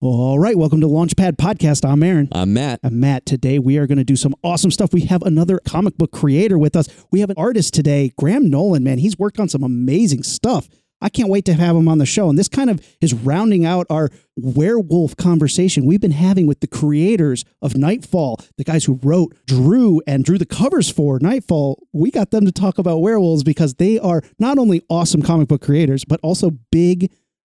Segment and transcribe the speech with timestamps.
[0.00, 1.84] All right, welcome to Launchpad Podcast.
[1.84, 2.28] I'm Aaron.
[2.30, 2.78] I'm Matt.
[2.84, 3.26] I'm Matt.
[3.26, 4.92] Today we are going to do some awesome stuff.
[4.92, 6.86] We have another comic book creator with us.
[7.10, 8.84] We have an artist today, Graham Nolan.
[8.84, 10.68] Man, he's worked on some amazing stuff.
[11.00, 12.28] I can't wait to have him on the show.
[12.30, 16.68] And this kind of is rounding out our werewolf conversation we've been having with the
[16.68, 21.76] creators of Knightfall, the guys who wrote, drew, and drew the covers for Knightfall.
[21.92, 25.62] We got them to talk about werewolves because they are not only awesome comic book
[25.62, 27.10] creators, but also big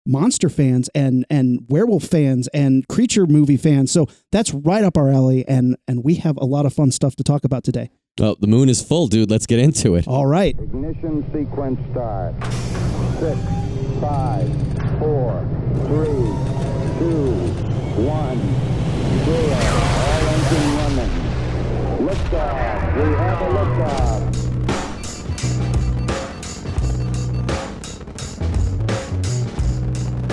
[0.06, 3.92] monster fans and and werewolf fans and creature movie fans.
[3.92, 7.16] So that's right up our alley and and we have a lot of fun stuff
[7.18, 7.90] to talk about today.
[8.20, 9.32] Well, the moon is full, dude.
[9.32, 10.08] Let's get into it.
[10.08, 10.58] All right.
[10.60, 12.36] Ignition sequence start.
[13.20, 13.40] Six,
[14.02, 14.48] five,
[15.00, 15.48] four,
[15.88, 16.28] three,
[17.00, 17.32] two,
[18.04, 18.38] one,
[19.26, 19.60] zero.
[20.02, 22.08] All engine running.
[22.08, 22.96] Liftoff.
[22.96, 24.51] We have a liftoff.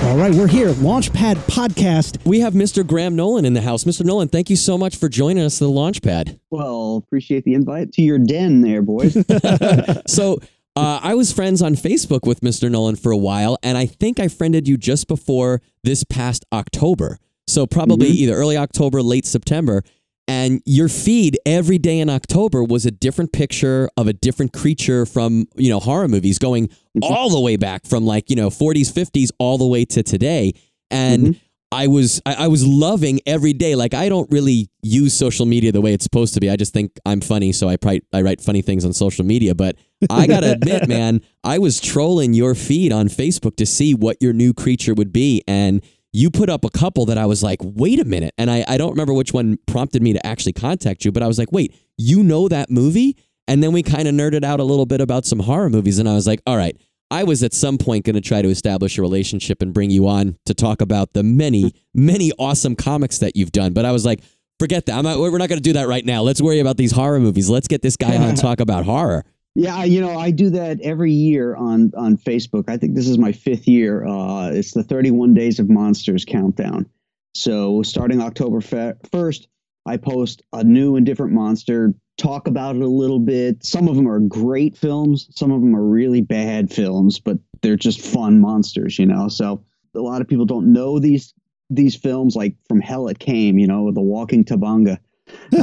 [0.08, 0.70] All right, we're here.
[0.70, 2.24] Launchpad Podcast.
[2.24, 2.84] We have Mr.
[2.84, 3.84] Graham Nolan in the house.
[3.84, 4.06] Mr.
[4.06, 6.40] Nolan, thank you so much for joining us at the Launchpad.
[6.48, 9.14] Well, appreciate the invite to your den there, boys.
[10.06, 10.40] So,
[10.76, 12.70] uh, I was friends on Facebook with Mr.
[12.70, 17.18] Nolan for a while, and I think I friended you just before this past October.
[17.46, 19.82] So, probably either early October, late September.
[20.28, 25.06] And your feed every day in October was a different picture of a different creature
[25.06, 27.02] from, you know, horror movies going mm-hmm.
[27.02, 30.52] all the way back from like, you know, 40s, 50s, all the way to today.
[30.90, 31.38] And mm-hmm.
[31.70, 33.74] I was I, I was loving every day.
[33.74, 36.48] Like I don't really use social media the way it's supposed to be.
[36.48, 39.54] I just think I'm funny, so I write I write funny things on social media.
[39.54, 39.76] But
[40.08, 44.32] I gotta admit, man, I was trolling your feed on Facebook to see what your
[44.32, 45.82] new creature would be, and
[46.18, 48.34] you put up a couple that I was like, wait a minute.
[48.36, 51.28] And I, I don't remember which one prompted me to actually contact you, but I
[51.28, 53.16] was like, wait, you know that movie?
[53.46, 56.08] And then we kind of nerded out a little bit about some horror movies, and
[56.08, 56.76] I was like, all right.
[57.10, 60.08] I was at some point going to try to establish a relationship and bring you
[60.08, 63.72] on to talk about the many, many awesome comics that you've done.
[63.72, 64.20] But I was like,
[64.58, 64.98] forget that.
[64.98, 66.22] I'm not, we're not going to do that right now.
[66.22, 67.48] Let's worry about these horror movies.
[67.48, 69.24] Let's get this guy on and talk about horror.
[69.58, 72.66] Yeah, you know, I do that every year on on Facebook.
[72.68, 74.06] I think this is my fifth year.
[74.06, 76.88] Uh, it's the 31 Days of Monsters countdown.
[77.34, 79.48] So starting October 1st,
[79.84, 83.64] I post a new and different monster, talk about it a little bit.
[83.64, 87.74] Some of them are great films, some of them are really bad films, but they're
[87.74, 89.26] just fun monsters, you know.
[89.26, 91.34] So a lot of people don't know these
[91.68, 94.98] these films like From Hell It Came, you know, The Walking Tabonga.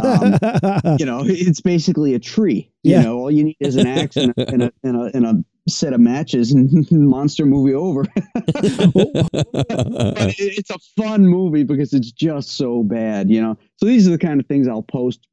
[0.02, 0.34] Um,
[1.00, 2.72] you know, it's basically a tree.
[2.84, 3.02] You Yeah.
[3.04, 5.70] know, all you need is an axe and a, and a, and a, and a
[5.70, 8.06] set of matches and monster movie over.
[8.36, 13.58] but it's a fun movie because it's just so bad, you know.
[13.78, 15.28] So these are the kind of things I'll post.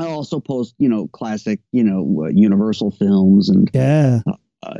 [0.00, 4.20] I'll also post, you know, classic, you know, uh, Universal films and yeah.
[4.26, 4.32] uh,
[4.62, 4.74] uh,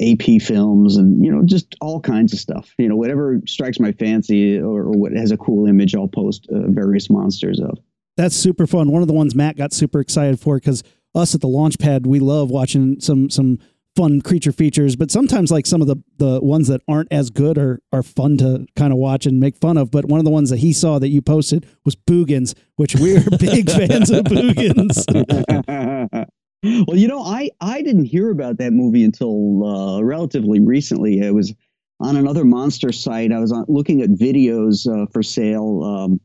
[0.00, 2.72] AIP films and you know just all kinds of stuff.
[2.78, 6.46] You know, whatever strikes my fancy or, or what has a cool image, I'll post
[6.52, 7.78] uh, various monsters of.
[8.16, 8.92] That's super fun.
[8.92, 10.82] One of the ones Matt got super excited for because
[11.14, 13.58] us at the Launchpad, we love watching some some
[13.96, 17.58] fun creature features, but sometimes like some of the the ones that aren't as good
[17.58, 19.90] are are fun to kind of watch and make fun of.
[19.90, 23.22] But one of the ones that he saw that you posted was Boogens, which we're
[23.38, 25.04] big fans of Boogens.
[26.86, 31.20] well, you know, I I didn't hear about that movie until uh, relatively recently.
[31.20, 31.54] It was
[32.00, 33.32] on another monster site.
[33.32, 35.82] I was on, looking at videos uh, for sale.
[35.84, 36.20] Um,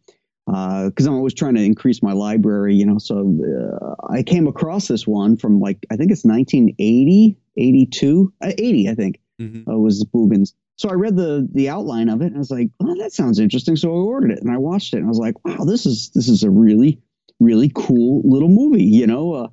[0.49, 2.97] because I'm always trying to increase my library, you know.
[2.97, 8.51] So uh, I came across this one from like I think it's 1980, 82, uh,
[8.57, 9.67] 80, I think Mhm.
[9.71, 10.53] uh, was Boogens.
[10.77, 13.39] So I read the the outline of it and I was like, oh, that sounds
[13.39, 13.75] interesting.
[13.75, 16.09] So I ordered it and I watched it and I was like, wow, this is
[16.15, 17.01] this is a really
[17.39, 18.83] really cool little movie.
[18.85, 19.47] You know, uh,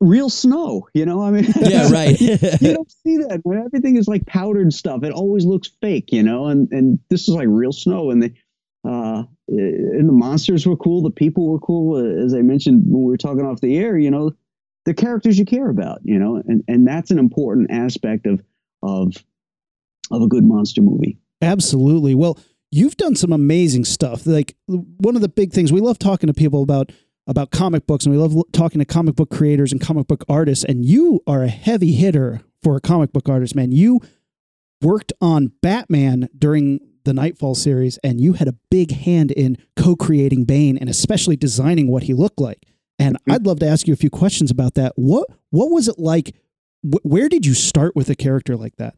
[0.00, 0.88] real snow.
[0.94, 2.20] You know, I mean, yeah, right.
[2.20, 2.36] you
[2.74, 5.02] don't see that when everything is like powdered stuff.
[5.02, 6.46] It always looks fake, you know.
[6.46, 8.34] And and this is like real snow, and they
[9.20, 11.02] uh, and the monsters were cool.
[11.02, 13.98] The people were cool, uh, as I mentioned when we were talking off the air.
[13.98, 14.32] You know,
[14.84, 18.42] the characters you care about, you know, and and that's an important aspect of
[18.82, 19.14] of
[20.10, 21.18] of a good monster movie.
[21.40, 22.14] Absolutely.
[22.14, 22.38] Well,
[22.70, 24.26] you've done some amazing stuff.
[24.26, 26.92] Like one of the big things we love talking to people about
[27.26, 30.64] about comic books and we love talking to comic book creators and comic book artists
[30.64, 33.70] and you are a heavy hitter for a comic book artist, man.
[33.70, 34.00] You
[34.82, 40.44] worked on Batman during the Knightfall series and you had a big hand in co-creating
[40.44, 42.66] Bane and especially designing what he looked like.
[42.98, 44.92] And I'd love to ask you a few questions about that.
[44.96, 46.34] What what was it like
[46.82, 48.96] wh- where did you start with a character like that?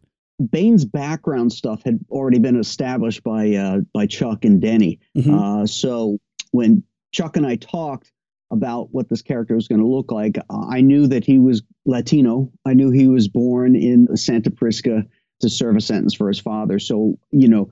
[0.51, 4.99] Bane's background stuff had already been established by uh, by Chuck and Denny.
[5.17, 5.63] Mhm.
[5.63, 6.19] Uh, so
[6.53, 6.83] when
[7.13, 8.11] Chuck and I talked
[8.51, 12.51] about what this character was going to look like, I knew that he was Latino.
[12.65, 15.05] I knew he was born in Santa Prisca
[15.41, 16.79] to serve a sentence for his father.
[16.79, 17.71] So you know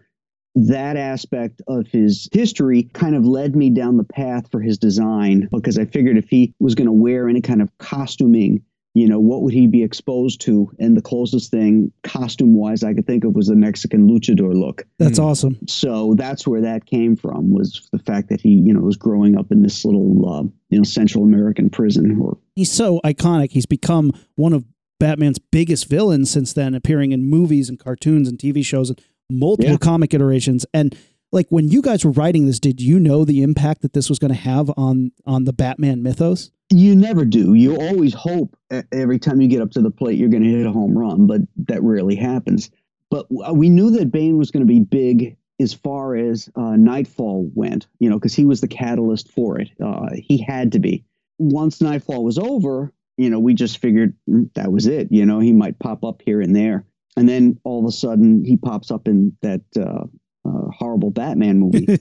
[0.66, 5.48] that aspect of his history kind of led me down the path for his design
[5.52, 8.62] because I figured if he was going to wear any kind of costuming,
[8.94, 10.70] you know, what would he be exposed to?
[10.80, 14.84] And the closest thing, costume wise, I could think of was the Mexican luchador look.
[14.98, 15.24] That's Hmm.
[15.24, 15.58] awesome.
[15.68, 19.38] So that's where that came from was the fact that he, you know, was growing
[19.38, 23.52] up in this little, uh, you know, Central American prison or He's so iconic.
[23.52, 24.64] He's become one of
[24.98, 29.72] Batman's biggest villains since then, appearing in movies and cartoons and TV shows and multiple
[29.72, 29.78] Yeah.
[29.78, 30.66] comic iterations.
[30.72, 30.96] And
[31.32, 34.18] like when you guys were writing this, did you know the impact that this was
[34.18, 36.50] going to have on on the Batman mythos?
[36.70, 37.54] You never do.
[37.54, 38.56] You always hope
[38.92, 41.26] every time you get up to the plate you're going to hit a home run,
[41.26, 42.70] but that rarely happens.
[43.10, 47.50] But we knew that Bane was going to be big as far as uh, Knightfall
[47.54, 49.70] went, you know, because he was the catalyst for it.
[49.82, 51.04] Uh, he had to be.
[51.38, 55.08] Once Knightfall was over, you know, we just figured mm, that was it.
[55.10, 56.84] You know, he might pop up here and there.
[57.18, 60.04] And then all of a sudden he pops up in that uh,
[60.48, 61.86] uh, horrible Batman movie.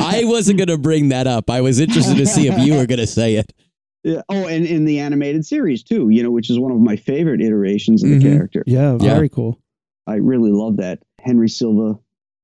[0.00, 1.50] I wasn't going to bring that up.
[1.50, 3.52] I was interested to see if you were going to say it.
[4.04, 4.22] Yeah.
[4.28, 7.40] Oh, and in the animated series too, you know, which is one of my favorite
[7.40, 8.22] iterations of the Mhm.
[8.22, 8.64] character.
[8.66, 9.14] yeah, Yeah.
[9.14, 9.60] very cool.
[10.08, 11.00] I really love that.
[11.20, 11.98] Henry Silva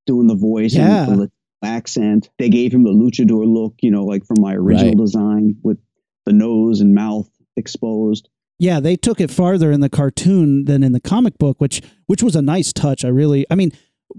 [0.06, 1.10] doing the voice Yeah.
[1.10, 1.30] and the
[1.64, 2.30] accent.
[2.38, 4.96] They gave him the luchador look, you know, like from my original Right.
[4.98, 5.78] design with
[6.26, 8.28] the nose and mouth exposed.
[8.58, 12.22] Yeah, they took it farther in the cartoon than in the comic book, which which
[12.22, 13.04] was a nice touch.
[13.04, 13.72] I really, I mean,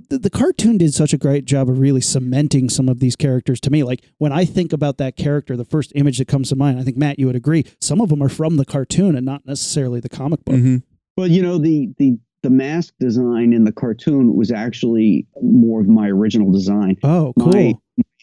[0.09, 3.59] the, the cartoon did such a great job of really cementing some of these characters
[3.61, 3.83] to me.
[3.83, 6.83] Like when I think about that character, the first image that comes to mind, I
[6.83, 9.99] think Matt, you would agree, some of them are from the cartoon and not necessarily
[9.99, 10.55] the comic book.
[10.55, 10.77] Mm-hmm.
[11.17, 15.87] But you know, the the the mask design in the cartoon was actually more of
[15.89, 16.97] my original design.
[17.03, 17.51] Oh, cool.
[17.51, 17.73] My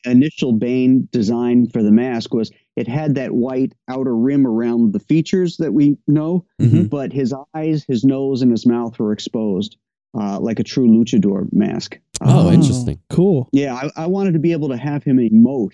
[0.06, 4.98] initial Bane design for the mask was it had that white outer rim around the
[5.00, 6.88] features that we know, Mhm.
[6.90, 9.76] but his eyes, his nose, and his mouth were exposed,
[10.18, 11.98] uh, like a true luchador mask.
[12.20, 12.98] Oh, Uh, interesting.
[13.10, 13.48] Cool.
[13.52, 15.72] Yeah, I, I wanted to be able to have him emote,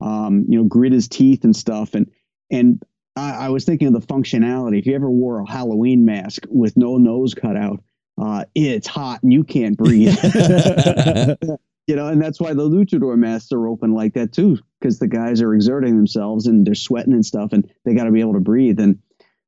[0.00, 2.06] um, you know, grit his teeth and stuff, and
[2.50, 2.82] and
[3.16, 4.78] I, I was thinking of the functionality.
[4.78, 7.82] If you ever wore a Halloween mask with no nose cut out,
[8.18, 10.16] uh, it's hot and you can't breathe.
[11.90, 15.08] you know, and that's why the luchador masks are open like that too, because the
[15.08, 18.34] guys are exerting themselves and they're sweating and stuff, and they got to be able
[18.34, 18.78] to breathe.
[18.78, 19.00] And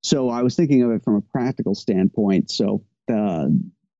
[0.03, 2.51] so I was thinking of it from a practical standpoint.
[2.51, 3.47] So, uh,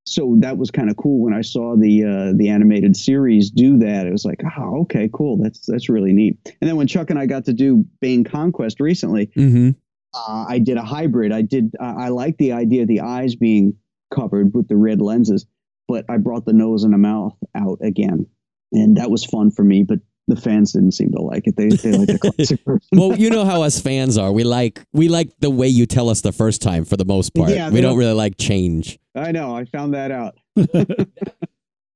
[0.05, 3.79] so that was kind of cool when I saw the uh, the animated series do
[3.79, 4.09] that.
[4.09, 5.37] It was like, oh, okay, cool.
[5.41, 6.39] That's that's really neat.
[6.61, 9.71] And then when Chuck and I got to do Bane Conquest recently, Mm-hmm.
[10.15, 11.31] uh, I did a hybrid.
[11.31, 11.77] I did.
[11.79, 13.77] I I like the idea of the eyes being
[14.13, 15.47] covered with the red lenses,
[15.89, 18.27] but I brought the nose and the mouth out again,
[18.73, 19.83] and that was fun for me.
[19.83, 21.57] But the fans didn't seem to like it.
[21.57, 22.89] They they like the classic version.
[22.93, 24.33] Well, you know how us fans are.
[24.33, 27.35] We like we like the way you tell us the first time for the most
[27.35, 27.51] part.
[27.51, 28.99] Yeah, we don't don't- really like change.
[29.15, 29.55] I know.
[29.55, 30.37] I found that out.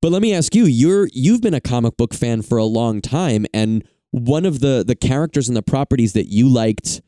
[0.03, 3.00] But let me ask you, you're you've been a comic book fan for a long
[3.00, 7.00] time and one of the the characters and the properties that you liked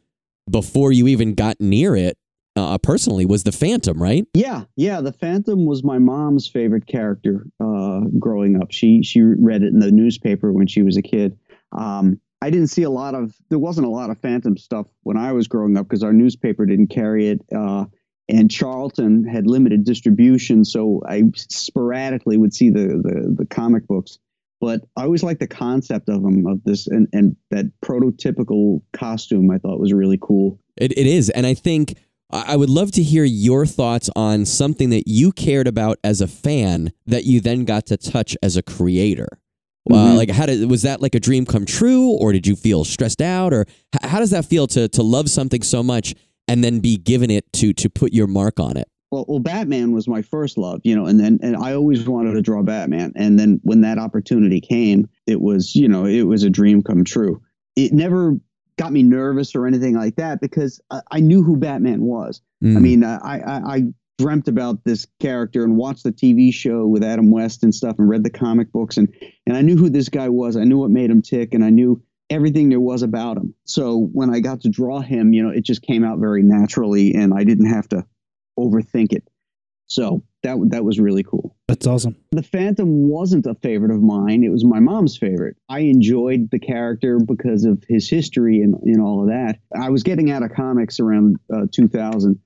[0.51, 2.19] before you even got near it
[2.59, 4.27] uh, personally was the Phantom, right?
[4.35, 5.01] Yeah, yeah.
[5.01, 8.73] The Phantom was my mom's favorite character uh, growing up.
[8.73, 11.39] She she read it in the newspaper when she was a kid.
[11.73, 13.35] Um, I didn't see a lot of.
[13.49, 16.67] There wasn't a lot of Phantom stuff when I was growing up because our newspaper
[16.67, 17.87] didn't carry it, uh,
[18.29, 20.65] and Charlton had limited distribution.
[20.65, 24.19] So I sporadically would see the the, the comic books.
[24.61, 29.51] But I always liked the concept of them of this and and that prototypical costume.
[29.51, 30.59] I thought was really cool.
[30.77, 31.31] It, it is.
[31.31, 31.97] And I think
[32.31, 36.27] I would love to hear your thoughts on something that you cared about as a
[36.27, 39.29] fan that you then got to touch as a creator.
[39.91, 40.17] Uh, Mhm.
[40.19, 43.23] like, how did was that like a dream come true, or did you feel stressed
[43.23, 43.63] out, or
[43.95, 46.15] h- how does that feel to to love something so much
[46.47, 48.87] and then be given it to to put your mark on it?
[49.11, 52.35] well, well, Batman was my first love, you know, and then and I always wanted
[52.35, 56.43] to draw Batman, and then when that opportunity came, it was you know it was
[56.43, 57.41] a dream come true.
[57.75, 58.39] It never
[58.79, 62.41] got me nervous or anything like that because I, I knew who Batman was.
[62.63, 62.81] I Mm.
[62.83, 63.83] mean, uh, I, I I
[64.19, 68.09] dreamt about this character and watched the TV show with Adam West and stuff, and
[68.09, 69.09] read the comic books, and
[69.47, 70.57] and I knew who this guy was.
[70.57, 73.55] I knew what made him tick, and I knew everything there was about him.
[73.65, 77.15] So when I got to draw him, you know, it just came out very naturally,
[77.15, 78.05] and I didn't have to
[78.59, 79.29] overthink it.
[79.89, 81.57] So that that was really cool.
[81.67, 82.17] That's awesome.
[82.31, 84.45] The Phantom wasn't a favorite of mine.
[84.45, 85.57] It was my mom's favorite.
[85.69, 89.59] I enjoyed the character because of his history and, and all of that.
[89.79, 92.39] I was getting out of comics around uh, 2000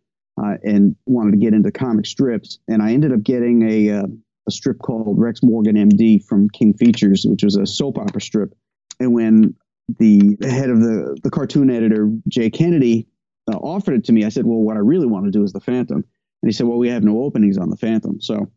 [0.42, 2.58] uh, and wanted to get into comic strips.
[2.68, 4.06] And I ended up getting a, uh,
[4.49, 8.54] a strip called Rex Morgan MD from King Features, which was a soap opera strip.
[8.99, 9.54] And when
[9.99, 13.06] the head of the, the cartoon editor, Jay Kennedy,
[13.52, 15.52] uh, offered it to me, I said, Well, what I really want to do is
[15.52, 16.04] the Phantom.
[16.42, 18.20] And he said, Well, we have no openings on the Phantom.
[18.20, 18.50] So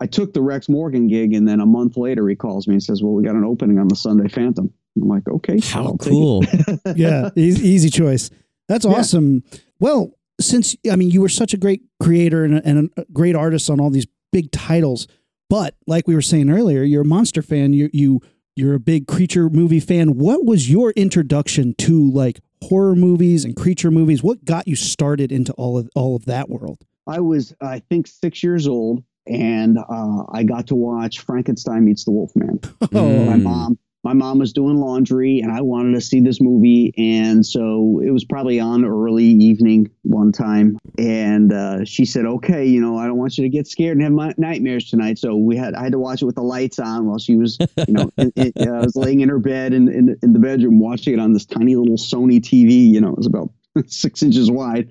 [0.00, 2.82] I took the Rex Morgan gig, and then a month later he calls me and
[2.82, 5.98] says, "Well, we got an opening on the Sunday Phantom." I'm like, "Okay, How I'll
[5.98, 6.42] cool.
[6.96, 8.30] yeah, easy, easy choice.
[8.66, 8.92] That's Yeah.
[8.92, 9.44] awesome.
[9.78, 13.36] Well, since I mean, you were such a great creator and a, and a great
[13.36, 15.06] artist on all these big titles,
[15.50, 17.74] but like we were saying earlier, you're a monster fan.
[17.74, 18.20] You you
[18.56, 20.16] you're a big creature movie fan.
[20.16, 24.22] What was your introduction to like horror movies and creature movies?
[24.22, 26.84] What got you started into all of all of that world?
[27.10, 32.04] I was, I think, six years old, and uh, I got to watch Frankenstein meets
[32.04, 32.60] the Wolfman.
[32.92, 37.44] My mom my mom was doing laundry and i wanted to see this movie and
[37.44, 42.80] so it was probably on early evening one time and uh, she said okay you
[42.80, 45.56] know i don't want you to get scared and have my nightmares tonight so we
[45.56, 48.10] had i had to watch it with the lights on while she was you know
[48.16, 51.14] in, in, uh, i was laying in her bed in, in, in the bedroom watching
[51.14, 53.50] it on this tiny little sony tv you know it was about
[53.86, 54.90] six inches wide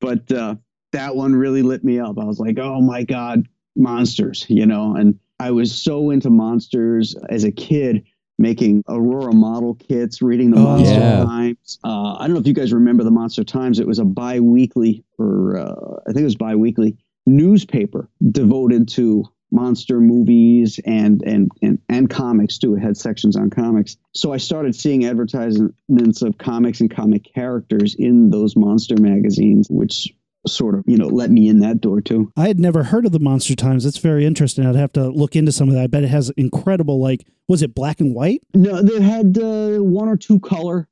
[0.00, 0.54] but uh,
[0.92, 4.94] that one really lit me up i was like oh my god monsters you know
[4.96, 8.04] and i was so into monsters as a kid
[8.40, 11.24] making Aurora model kits, reading the Oh, Monster yeah.
[11.24, 11.80] Times.
[11.82, 13.80] Uh, I don't know if you guys remember the Monster Times.
[13.80, 15.74] It was a bi-weekly, or uh,
[16.08, 22.58] I think it was bi-weekly newspaper devoted to monster movies and and and and comics
[22.58, 22.76] too.
[22.76, 23.96] It had sections on comics.
[24.14, 30.14] So I started seeing advertisements of comics and comic characters in those monster magazines, which
[30.46, 32.32] sort of you know let me in that door too.
[32.36, 33.84] I had never heard of the Monster Times.
[33.84, 34.66] That's very interesting.
[34.66, 35.82] I'd have to look into some of that.
[35.82, 38.42] I bet it has incredible like was it black and white?
[38.54, 40.88] No, they had uh, one or two color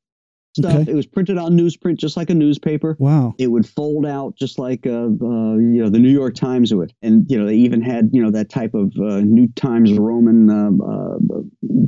[0.57, 0.75] stuff.
[0.75, 0.91] Okay.
[0.91, 2.97] It was printed on newsprint, just like a newspaper.
[2.99, 3.35] Wow.
[3.39, 6.93] It would fold out just like uh, uh, you know the New York Times would,
[7.03, 10.51] and you know they even had you know that type of uh, New Times Roman
[10.51, 11.43] uh, uh,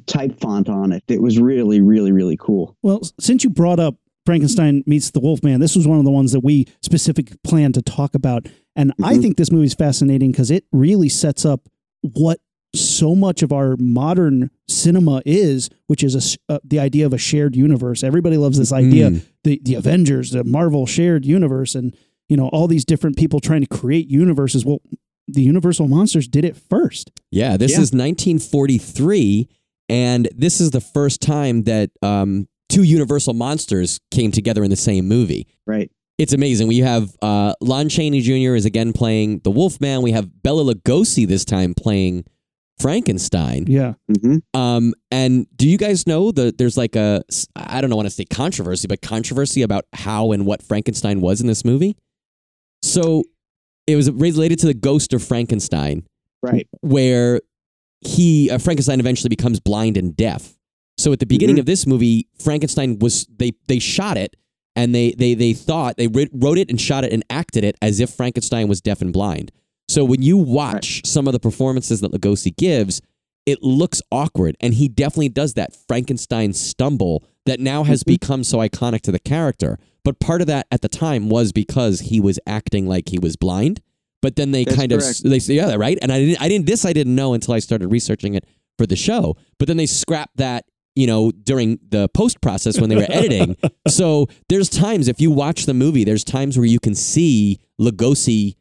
[0.06, 1.02] type font on it.
[1.08, 2.76] It was really, really, really cool.
[2.82, 3.96] Well, since you brought up
[4.28, 7.80] Frankenstein meets the Wolfman, this was one of the ones that we specifically planned to
[7.82, 8.46] talk about.
[8.76, 9.22] And I Mhm.
[9.22, 11.66] think this movie is fascinating because it really sets up
[12.02, 12.38] what
[12.74, 17.14] so much of our modern cinema is, which is a s uh, the idea of
[17.14, 18.04] a shared universe.
[18.04, 19.22] Everybody loves this idea, Mm.
[19.44, 21.94] the the Avengers, the Marvel shared universe, and
[22.28, 24.66] you know all these different people trying to create universes.
[24.66, 24.82] Well,
[25.26, 27.10] the Universal monsters did it first.
[27.32, 27.80] Yeah, this Yeah.
[27.80, 29.48] is 1943,
[29.88, 34.76] and this is the first time that um, two Universal monsters came together in the
[34.76, 35.46] same movie.
[35.66, 35.90] Right.
[36.18, 36.66] It's amazing.
[36.66, 38.54] We have uh, Lon Chaney Jr.
[38.56, 40.02] is again playing the Wolfman.
[40.02, 42.24] We have Bela Lugosi this time playing
[42.80, 43.64] Frankenstein.
[43.68, 43.94] Yeah.
[44.22, 47.22] hmm Um, and do you guys know that there's like a
[47.56, 51.40] I don't know want to say controversy, but controversy about how and what Frankenstein was
[51.40, 51.96] in this movie?
[52.82, 53.24] So
[53.86, 56.06] it was related to the ghost of Frankenstein
[56.42, 56.68] Right.
[56.82, 57.40] where
[58.00, 60.54] he uh, Frankenstein eventually becomes blind and deaf.
[60.98, 61.60] So at the beginning Mhm.
[61.60, 64.36] of this movie, Frankenstein was they they shot it
[64.76, 68.00] and they they they thought they wrote it and shot it and acted it as
[68.00, 69.52] if Frankenstein was deaf and blind.
[69.88, 73.00] So when you watch some of the performances that Lugosi gives,
[73.46, 78.06] it looks awkward and he definitely does that Frankenstein stumble that now has Mhm.
[78.08, 79.78] become so iconic to the character.
[80.04, 83.36] But part of that at the time was because he was acting like he was
[83.36, 83.80] blind.
[84.20, 86.66] But then they That's kind of they say yeah right, and I didn't I didn't
[86.66, 88.44] this I didn't know until I started researching it
[88.76, 89.36] for the show.
[89.58, 90.64] But then they scrapped that
[90.98, 93.56] you know during the post process when they were editing.
[93.88, 98.56] So there's times if you watch the movie, there's times where you can see Lugosi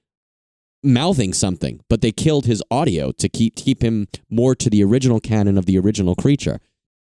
[0.84, 5.20] mouthing something, but they killed his audio to keep keep him more to the original
[5.20, 6.60] canon of the original creature.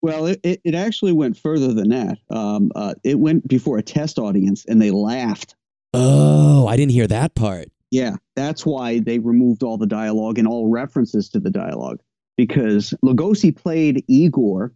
[0.01, 2.17] Well, it, it, it actually went further than that.
[2.29, 5.55] Um, uh, it went before a test audience, and they laughed.
[5.93, 7.67] Oh, I didn't hear that part.
[7.91, 11.99] Yeah, that's why they removed all the dialogue and all references to the dialogue
[12.37, 14.73] because Lugosi played Igor,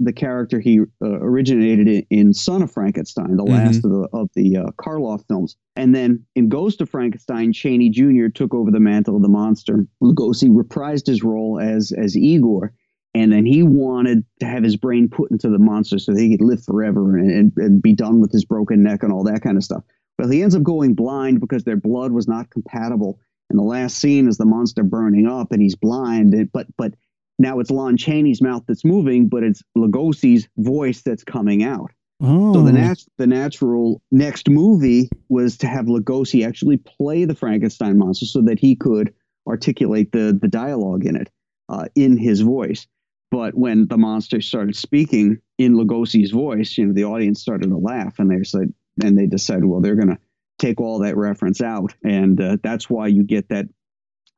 [0.00, 0.84] the character he uh,
[1.20, 5.56] originated in, in Son of Frankenstein, the last of the of the uh, Karloff films,
[5.76, 8.28] and then in Ghost of Frankenstein, Chaney Jr.
[8.28, 9.86] took over the mantle of the monster.
[10.02, 12.72] Lugosi reprised his role as as Igor.
[13.16, 16.36] And then he wanted to have his brain put into the monster so that he
[16.36, 19.40] could live forever and, and, and be done with his broken neck and all that
[19.40, 19.84] kind of stuff.
[20.18, 23.20] But he ends up going blind because their blood was not compatible.
[23.50, 26.34] And the last scene is the monster burning up, and he's blind.
[26.34, 26.94] And- But but
[27.38, 31.90] now it's Lon Chaney's mouth that's moving, but it's Lugosi's voice that's coming out.
[32.22, 32.54] Oh.
[32.54, 37.98] So the nat- the natural next movie was to have Lugosi actually play the Frankenstein
[37.98, 39.12] monster so that he could
[39.46, 41.30] articulate the the dialogue in it
[41.68, 42.86] uh, in his voice.
[43.30, 47.76] But when the monster started speaking in Lugosi's voice, you know, the audience started to
[47.76, 48.72] laugh, and they said,
[49.02, 50.18] and they decided, well, they're going to
[50.58, 53.66] take all that reference out, and uh, that's why you get that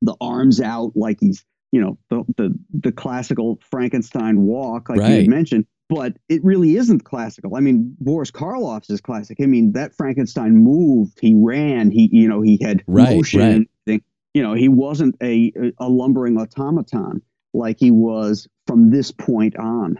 [0.00, 5.02] the arms out like he's, you know, the the, the classical Frankenstein walk, like you
[5.04, 5.12] Right.
[5.22, 5.66] had mentioned.
[5.88, 7.54] But it really isn't classical.
[7.54, 9.38] I mean, Boris Karloff's is classic.
[9.40, 14.02] I mean, that Frankenstein moved, he ran, he, you know, he had Right, motion right.
[14.34, 17.22] you know, he wasn't a a lumbering automaton
[17.54, 19.98] like he was from this point on.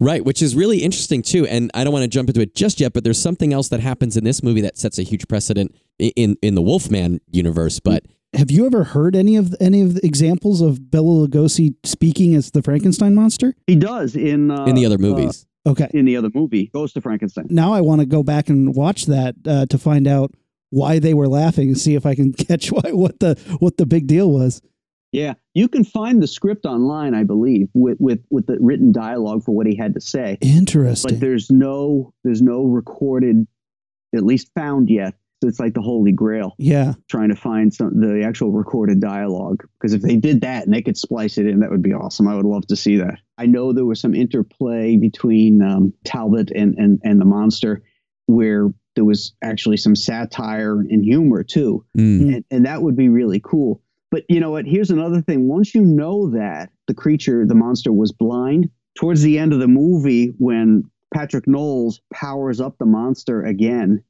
[0.00, 1.46] Right, which is really interesting too.
[1.46, 3.80] And I don't want to jump into it just yet, but there's something else that
[3.80, 7.80] happens in this movie that sets a huge precedent in in the Wolfman universe.
[7.80, 8.04] But
[8.34, 12.50] Have you ever heard any of any of the examples of Bela Lugosi speaking as
[12.50, 13.54] the Frankenstein monster?
[13.66, 15.88] He does in uh, in the other uh, movies, Okay.
[15.94, 17.46] in the other movie, Ghost of Frankenstein.
[17.48, 20.32] Now I want to go back and watch that uh, to find out
[20.70, 23.86] why they were laughing and see if I can catch why, what the what the
[23.86, 24.60] big deal was.
[25.10, 29.42] Yeah, you can find the script online, I believe, with with with the written dialogue
[29.42, 30.36] for what he had to say.
[30.42, 31.14] Interesting.
[31.14, 33.46] But there's no there's no recorded,
[34.14, 35.14] at least found yet.
[35.40, 36.94] So it's like the Holy Grail, yeah.
[37.08, 39.64] trying to find some the actual recorded dialogue.
[39.78, 42.26] Because if they did that and they could splice it in, that would be awesome.
[42.26, 43.18] I would love to see that.
[43.38, 47.82] I know there was some interplay between um, Talbot and and and the monster,
[48.26, 52.34] where there was actually some satire and humor too Mm.
[52.34, 53.80] and, and that would be really cool.
[54.10, 54.66] But you know what?
[54.66, 55.46] Here's another thing.
[55.46, 59.68] Once you know that the creature, the monster, was blind, towards the end of the
[59.68, 60.82] movie, when
[61.14, 64.02] Patric Knowles powers up the monster again,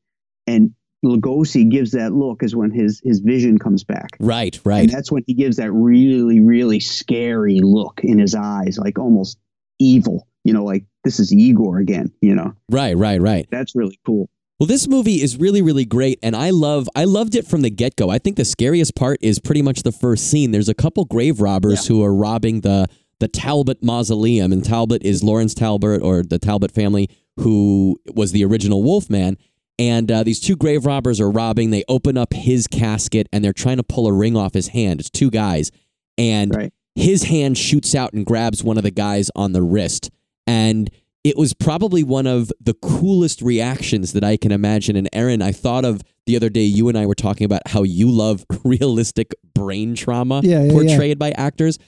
[0.46, 0.72] and
[1.04, 4.16] Lugosi gives that look, is when his his vision comes back.
[4.18, 4.90] right, And right.
[4.90, 9.38] that's when he gives that really, really scary look in his eyes, like almost
[9.78, 10.26] evil.
[10.44, 12.12] You know, like this is Igor again.
[12.20, 13.46] You know, Right, right, right.
[13.50, 14.28] that's really cool.
[14.58, 17.70] Well, this movie is really, really great, and I love, I loved it from the
[17.70, 18.10] get go.
[18.10, 20.50] I think the scariest part is pretty much the first scene.
[20.50, 22.86] There's a couple grave robbers who are robbing the
[23.20, 28.44] the Talbot mausoleum, and Talbot is Lawrence Talbot or the Talbot family, who was the
[28.44, 29.36] original Wolfman.
[29.78, 31.70] And uh, these two grave robbers are robbing.
[31.70, 35.00] They open up his casket and they're trying to pull a ring off his hand.
[35.00, 35.70] It's two guys,
[36.16, 36.72] and Right.
[36.96, 40.10] his hand shoots out and grabs one of the guys on the wrist.
[40.46, 40.90] And
[41.24, 44.96] it was probably one of the coolest reactions that I can imagine.
[44.96, 47.82] And Aaron, I thought of the other day, you and I were talking about how
[47.82, 50.72] you love realistic brain trauma Yeah, yeah, yeah.
[50.72, 51.78] portrayed by actors.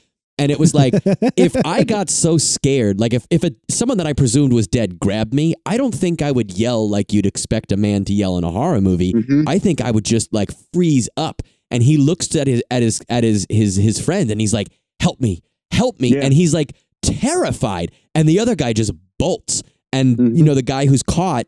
[0.41, 0.95] And it was like,
[1.37, 4.99] if I got so scared, like if, if a, someone that I presumed was dead
[4.99, 8.37] grabbed me, I don't think I would yell like you'd expect a man to yell
[8.39, 9.13] in a horror movie.
[9.13, 9.45] Mhm.
[9.47, 11.43] I think I would just like freeze up.
[11.71, 14.69] And he looks at his at his at his his his friend and he's like,
[14.99, 16.25] "Help me, help me!" Yeah.
[16.25, 17.93] And he's like terrified.
[18.15, 19.63] And the other guy just bolts.
[19.93, 20.37] And Mhm.
[20.37, 21.47] you know the guy who's caught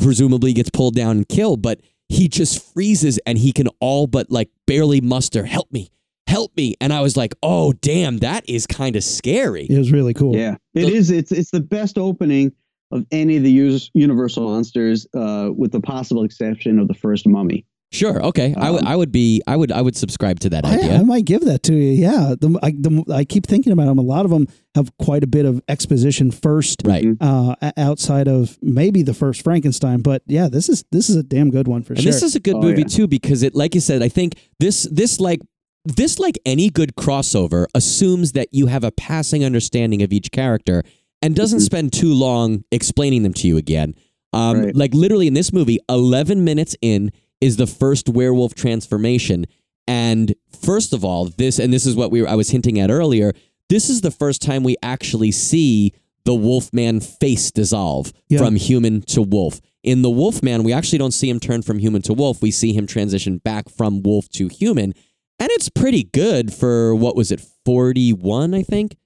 [0.00, 4.30] presumably gets pulled down and killed, but he just freezes and he can all but
[4.30, 5.90] like barely muster, "Help me,
[6.34, 9.92] help me!" And I was like, "Oh damn, that is kind of scary." It was
[9.92, 10.36] really cool.
[10.36, 11.10] Yeah, it The- is.
[11.10, 12.52] It's it's the best opening
[12.90, 17.26] of any of the us- Universal monsters, uh, with the possible exception of the first
[17.26, 17.64] Mummy.
[17.92, 20.64] Sure, okay, I would Um, I would be I would I would subscribe to that
[20.66, 20.96] I, idea.
[20.98, 21.92] I might give that to you.
[21.92, 23.98] Yeah, the, I, the, I keep thinking about them.
[23.98, 27.06] A lot of them have quite a bit of exposition first, Right.
[27.20, 30.00] uh, outside of maybe the first Frankenstein.
[30.02, 32.10] But yeah, this is this is a damn good one for And sure.
[32.10, 32.88] this is a good Oh, movie yeah.
[32.96, 35.40] too because it, like you said, I think this this like
[35.84, 40.82] this like any good crossover assumes that you have a passing understanding of each character
[41.22, 41.62] and doesn't Mhm.
[41.64, 43.94] spend too long explaining them to you again.
[44.32, 44.76] Um, Right.
[44.76, 49.46] Like literally in this movie, eleven minutes in is the first werewolf transformation,
[49.86, 52.90] and first of all, this and this is what we were, I was hinting at
[52.90, 53.32] earlier.
[53.68, 55.92] This is the first time we actually see
[56.24, 58.38] the Wolfman face dissolve Yeah.
[58.38, 59.60] from human to wolf.
[59.82, 62.40] In the Wolfman, we actually don't see him turn from human to wolf.
[62.40, 64.94] We see him transition back from wolf to human.
[65.38, 68.96] And it's pretty good for what was it, 41, I think?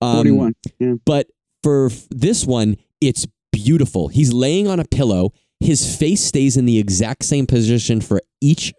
[0.00, 0.54] Um, Forty-one.
[0.78, 0.94] yeah.
[1.04, 1.28] But
[1.62, 4.08] for f- this one, it's beautiful.
[4.08, 5.32] He's laying on a pillow.
[5.60, 8.74] His face stays in the exact same position for each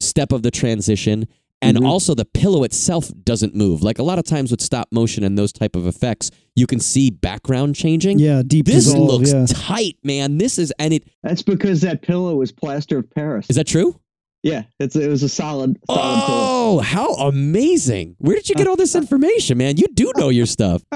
[0.00, 1.26] step of the transition.
[1.62, 1.86] And Mhm.
[1.86, 3.82] also the pillow itself doesn't move.
[3.82, 6.78] Like a lot of times with stop motion and those type of effects, you can
[6.80, 8.18] see background changing.
[8.18, 9.44] yeah, deep This dissolve, looks yeah.
[9.48, 10.38] tight, man.
[10.38, 13.46] This is and it That's because that pillow was plaster of Paris.
[13.50, 13.96] is that true?
[14.42, 16.00] Yeah, it's it was a solid solid.
[16.22, 18.16] Oh, how amazing.
[18.18, 19.76] Where did you get all this information, man?
[19.76, 20.82] You do know your stuff.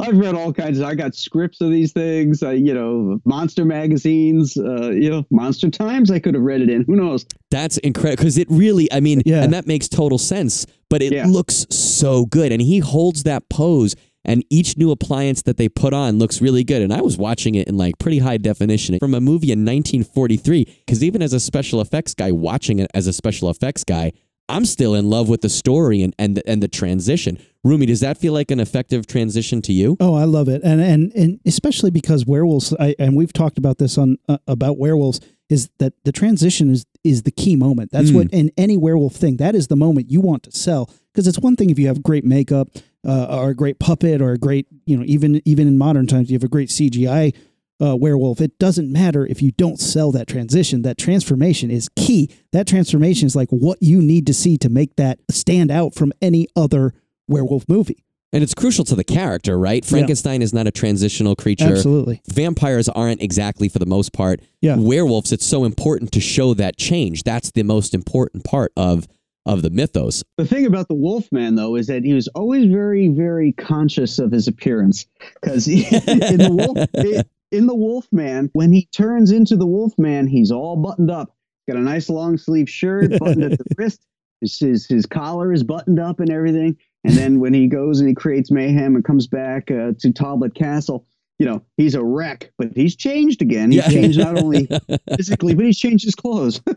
[0.00, 0.84] I've read all kinds of.
[0.86, 2.42] I got scripts of these things.
[2.44, 4.56] I, you know, monster magazines.
[4.56, 6.10] Uh, you know, Monster Times.
[6.12, 6.84] I could have read it in.
[6.86, 7.26] Who knows?
[7.50, 9.42] That's incredible because it really, I mean, Yeah.
[9.42, 11.26] and that makes total sense, but it Yeah.
[11.26, 12.52] looks so good.
[12.52, 16.64] And he holds that pose, and each new appliance that they put on looks really
[16.64, 16.82] good.
[16.82, 20.64] And I was watching it in like pretty high definition from a movie in 1943,
[20.86, 24.12] because even as a special effects guy, watching it as a special effects guy,
[24.48, 27.38] I'm still in love with the story and, and, and the transition.
[27.64, 29.96] Rumi, does that feel like an effective transition to you?
[30.00, 32.74] Oh, I love it, and and and especially because werewolves.
[32.78, 35.20] I, and we've talked about this on uh, about werewolves.
[35.48, 37.92] Is that the transition is is the key moment?
[37.92, 38.14] That's Mm.
[38.14, 39.36] what in any werewolf thing.
[39.36, 42.02] That is the moment you want to sell because it's one thing if you have
[42.02, 42.68] great makeup
[43.06, 46.30] uh, or a great puppet or a great you know even even in modern times
[46.30, 47.34] you have a great CGI
[47.82, 50.82] uh, werewolf, it doesn't matter if you don't sell that transition.
[50.82, 52.30] That transformation is key.
[52.52, 56.12] That transformation is like what you need to see to make that stand out from
[56.22, 56.94] any other
[57.26, 58.04] werewolf movie.
[58.32, 59.84] And it's crucial to the character, right?
[59.84, 61.66] Frankenstein is not a transitional creature.
[61.66, 62.22] Absolutely.
[62.30, 64.40] Vampires aren't exactly for the most part.
[64.62, 64.76] Yeah.
[64.76, 67.24] Werewolves, it's so important to show that change.
[67.24, 69.06] That's the most important part of
[69.46, 70.22] of the mythos.
[70.38, 74.32] The thing about the Wolfman, though, is that he was always very, very conscious of
[74.32, 75.06] his appearance.
[75.40, 80.76] Because in the Wolf, in the Wolfman, when he turns into the Wolfman, he's all
[80.76, 81.36] buttoned up.
[81.68, 84.04] Got a nice long sleeve shirt, buttoned at the wrist.
[84.40, 86.76] His, his his collar is buttoned up and everything.
[87.04, 90.54] And then when he goes and he creates mayhem and comes back uh, to Talbot
[90.54, 91.06] Castle,
[91.42, 93.72] you know, he's a wreck, but he's changed again.
[93.72, 93.88] He's Yeah.
[93.88, 94.68] changed not only
[95.16, 96.60] physically, but he's changed his clothes.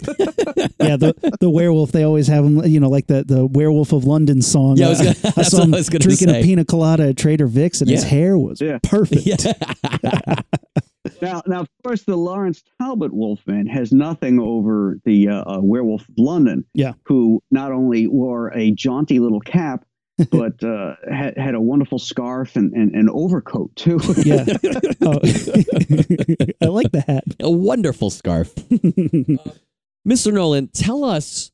[0.80, 4.06] Yeah, the the werewolf they always have him, you know, like the the Werewolf of
[4.06, 4.78] London song.
[4.78, 6.39] Yeah, I was gonna- I that's saw what him I was gonna drinking say.
[6.41, 8.80] a pina colada at Trader Vic's, and his hair was Yeah.
[8.84, 9.25] perfect.
[9.25, 9.36] Yeah.
[11.21, 16.01] Now, now, of course, the Lawrence Talbot Wolfman has nothing over the uh, uh, Werewolf
[16.10, 16.93] of London, Yeah.
[17.06, 19.86] who not only wore a jaunty little cap,
[20.32, 23.99] but uh, had, had a wonderful scarf and, and, and overcoat too.
[24.23, 24.45] Yeah.
[25.01, 25.19] Oh.
[26.62, 27.23] I like the hat.
[27.39, 28.54] a wonderful scarf.
[30.08, 30.32] Mr.
[30.32, 31.51] Nolan, tell us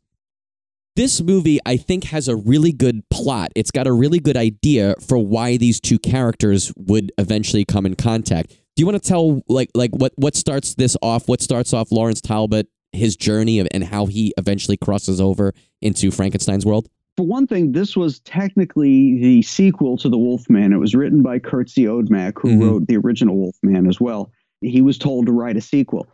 [0.96, 3.52] this movie, I think, has a really good plot.
[3.56, 7.96] It's got a really good idea for why these two characters would eventually come in
[7.96, 8.50] contact.
[8.50, 11.28] Do you want to tell like like what what starts this off?
[11.28, 16.12] What starts off Lawrence Talbot, his journey of, and how he eventually crosses over into
[16.12, 16.90] Frankenstein's world?
[17.18, 20.74] For one thing, this was technically the sequel to The Wolfman.
[20.74, 22.62] It was written by Curt Siodmak, who Mhm.
[22.62, 24.32] wrote the original Wolfman as well.
[24.62, 26.08] He was told to write a sequel.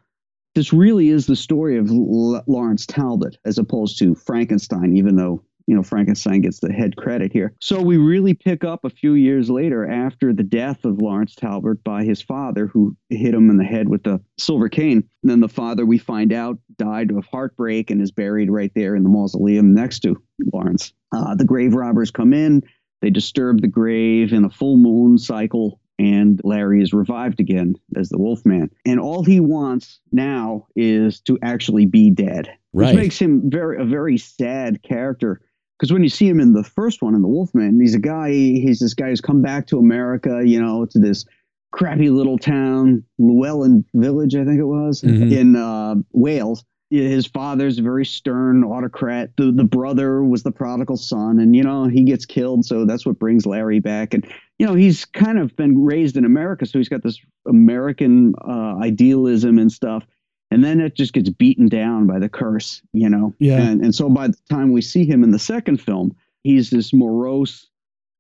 [0.55, 5.43] This really is the story of L- Lawrence Talbot as opposed to Frankenstein, even though,
[5.67, 7.53] you know, Frankenstein gets the head credit here.
[7.59, 11.83] So we really pick up a few years later after the death of Lawrence Talbert
[11.83, 15.03] by his father, who hit him in the head with the silver cane.
[15.21, 18.95] And then the father, we find out, died of heartbreak and is buried right there
[18.95, 20.15] in the mausoleum next to
[20.53, 20.93] Lawrence.
[21.13, 22.63] Uh, the grave robbers come in,
[23.01, 28.09] they disturb the grave in a full moon cycle, and Larry is revived again as
[28.09, 28.69] the Wolfman.
[28.85, 33.85] And all he wants now is to actually be dead, which makes him very a
[33.85, 35.41] very sad character.
[35.77, 38.31] Because when you see him in the first one, in the Wolfman, he's a guy.
[38.31, 41.25] He's this guy who's come back to America, you know, to this
[41.71, 45.31] crappy little town, Llewellyn Village, I think it was, Mhm.
[45.31, 46.63] in uh, Wales.
[46.89, 49.31] His father's a very stern autocrat.
[49.35, 53.05] The the brother was the prodigal son, and you know he gets killed, so that's
[53.05, 54.13] what brings Larry back.
[54.13, 54.25] And
[54.57, 58.77] you know he's kind of been raised in America, so he's got this American uh,
[58.81, 60.05] idealism and stuff.
[60.49, 63.33] And then it just gets beaten down by the curse, you know.
[63.39, 63.61] Yeah.
[63.61, 66.93] And and so by the time we see him in the second film, he's this
[66.93, 67.67] morose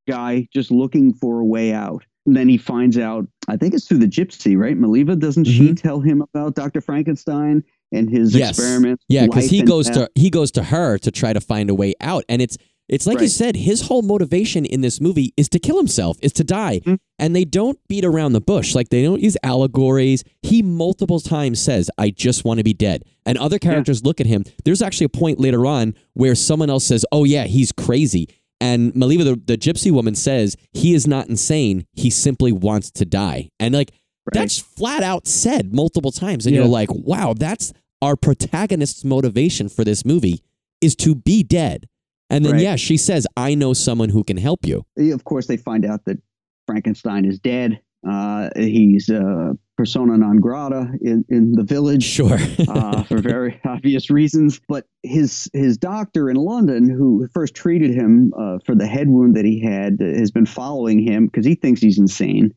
[0.07, 2.05] guy just looking for a way out.
[2.25, 4.77] And then he finds out, I think it's through the gypsy, right?
[4.77, 5.75] Maleva, doesn't she mm-hmm.
[5.75, 6.81] tell him about Dr.
[6.81, 7.63] Frankenstein
[7.93, 8.59] and his Yes.
[8.59, 9.05] experiments?
[9.07, 9.95] Yeah, because he goes death?
[9.95, 12.57] to he goes to her to try to find a way out, and it's
[12.89, 16.31] it's like you said, his whole motivation in this movie is to kill himself, is
[16.33, 16.97] to die, Mhm.
[17.19, 18.73] and they don't beat around the bush.
[18.75, 20.23] Like they don't use allegories.
[20.41, 24.27] He multiple times says, "I just want to be dead," and other characters look at
[24.27, 24.43] him.
[24.63, 28.27] There's actually a point later on where someone else says, "Oh yeah, he's crazy."
[28.59, 31.85] And Maleva, the, the gypsy woman, says he is not insane.
[31.93, 33.49] He simply wants to die.
[33.59, 33.91] And like
[34.25, 34.41] Right.
[34.41, 36.45] that's flat out said multiple times.
[36.47, 36.61] And Yeah.
[36.61, 37.71] you're like, wow, that's
[38.01, 40.41] our protagonist's motivation for this movie
[40.81, 41.87] is to be dead.
[42.29, 42.61] And then, Right.
[42.61, 44.85] yeah, she says, I know someone who can help you.
[44.97, 46.17] of course, they find out that
[46.65, 47.79] Frankenstein is dead.
[48.07, 52.03] Uh, he's uh, persona non grata in, in the village.
[52.03, 52.37] Sure.
[52.67, 54.59] uh, for very obvious reasons.
[54.67, 59.35] But his his doctor in London, who first treated him uh, for the head wound
[59.35, 62.53] that he had, has been following him because he thinks he's insane,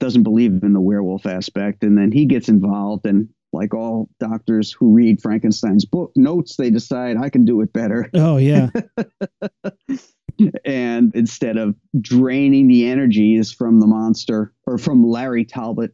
[0.00, 3.04] doesn't believe in the werewolf aspect, and then he gets involved.
[3.06, 7.72] And like all doctors who read Frankenstein's book notes, they decide I can do it
[7.72, 8.10] better.
[8.14, 8.70] Oh yeah.
[10.64, 15.92] and instead of draining the energies from the monster or from Larry Talbot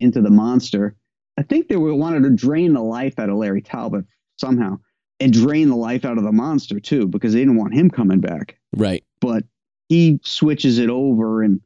[0.00, 0.96] into the monster,
[1.38, 4.04] I think they were wanted to drain the life out of Larry Talbot
[4.36, 4.78] somehow
[5.20, 8.20] and drain the life out of the monster too because they didn't want him coming
[8.20, 8.58] back.
[8.76, 9.04] right.
[9.20, 9.44] But
[9.88, 11.60] he switches it over and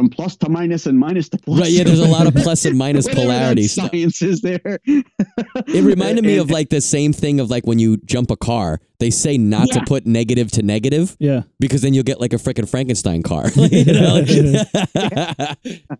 [0.00, 1.60] from plus to minus and minus to plus.
[1.60, 1.70] Right.
[1.70, 3.68] Yeah, there's a lot of plus and minus Whatever that polarity.
[3.68, 4.78] Science is there.
[4.86, 8.36] It reminded me And- of like the same thing of like when you jump a
[8.36, 11.42] car, they say not to put negative to negative Yeah.
[11.58, 13.46] because then you'll get like a freaking Frankenstein car.
[13.56, 14.24] You know?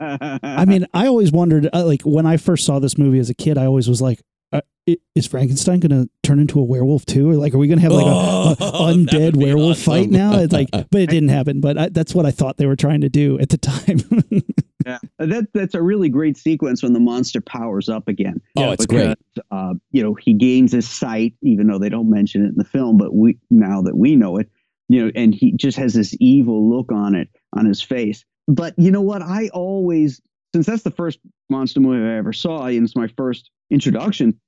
[0.00, 3.34] I mean, I always wondered, uh, like when I first saw this movie as a
[3.34, 4.20] kid, I always was like,
[4.52, 4.60] uh,
[5.14, 7.30] "Is Frankenstein going to turn into a werewolf too?
[7.30, 9.84] Or like, are we going to have like a, a Oh, undead werewolf awesome.
[9.92, 11.60] fight now?" It's like, but it didn't happen.
[11.60, 14.00] But I, that's what I thought they were trying to do at the time.
[14.86, 18.40] Yeah, that that's a really great sequence when the monster powers up again.
[18.56, 19.14] Oh, it's because,
[19.50, 22.64] Uh, you know, he gains his sight, even though they don't mention it in the
[22.64, 22.96] film.
[22.96, 24.48] But we now that we know it,
[24.88, 28.24] you know, and he just has this evil look on it on his face.
[28.48, 29.20] But you know what?
[29.20, 30.22] I always,
[30.54, 34.38] since that's the first monster movie I ever saw, and it's my first introduction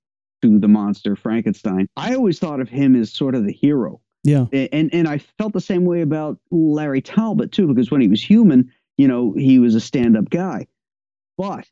[0.43, 1.87] to the monster Frankenstein.
[1.97, 4.01] I always thought of him as sort of the hero.
[4.25, 4.47] Yeah.
[4.53, 8.23] And and I felt the same way about Larry Talbot too, because when he was
[8.23, 10.67] human, you know, he was a stand-up guy.
[11.39, 11.67] But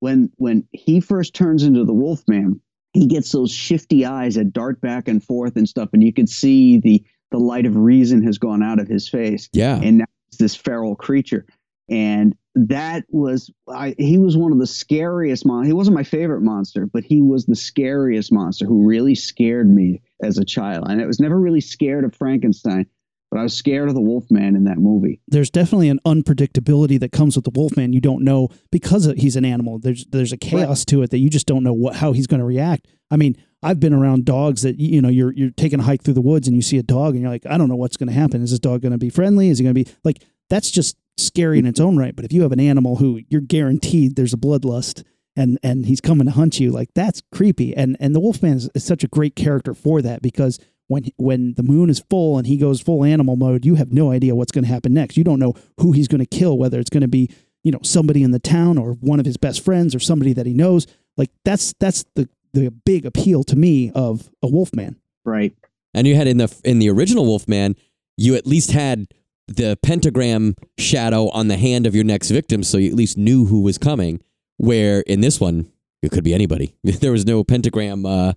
[0.00, 2.60] when when he first turns into the Wolfman,
[2.94, 6.26] he gets those shifty eyes that dart back and forth and stuff, and you can
[6.26, 9.78] see the the light of reason has gone out of his face, Yeah.
[9.80, 11.46] and now it's this feral creature.
[11.88, 15.64] And that was I, he was one of the scariest mon.
[15.64, 20.02] He wasn't my favorite monster, but he was the scariest monster who really scared me
[20.22, 20.86] as a child.
[20.88, 22.86] And I was never really scared of Frankenstein,
[23.30, 25.20] but I was scared of the Wolfman in that movie.
[25.28, 27.92] There's definitely an unpredictability that comes with the Wolfman.
[27.92, 29.78] You don't know because he's an animal.
[29.78, 32.40] There's there's a chaos to it that you just don't know what how he's going
[32.40, 32.88] to react.
[33.12, 36.14] I mean, I've been around dogs that you know you're you're taking a hike through
[36.14, 38.08] the woods and you see a dog and you're like, I don't know what's going
[38.08, 38.42] to happen.
[38.42, 39.50] Is this dog going to be friendly?
[39.50, 40.24] Is he going to be like?
[40.50, 42.14] That's just scary in its own right.
[42.14, 45.04] But if you have an animal who you're guaranteed there's a bloodlust
[45.36, 47.74] and and he's coming to hunt you, like that's creepy.
[47.74, 50.58] And and the Wolfman is, is such a great character for that because
[50.88, 54.10] when when the moon is full and he goes full animal mode, you have no
[54.10, 55.16] idea what's going to happen next.
[55.16, 57.30] You don't know who he's going to kill, whether it's going to be
[57.62, 60.46] you know somebody in the town or one of his best friends or somebody that
[60.46, 60.86] he knows.
[61.16, 64.96] Like that's that's the the big appeal to me of a Wolfman.
[65.24, 65.54] Right.
[65.94, 67.76] And you had in the in the original Wolfman,
[68.16, 69.06] you at least had
[69.50, 73.46] the pentagram shadow on the hand of your next victim, so you at least knew
[73.46, 74.22] who was coming.
[74.56, 75.70] Where in this one,
[76.02, 76.74] it could be anybody.
[76.82, 78.34] There was no pentagram uh,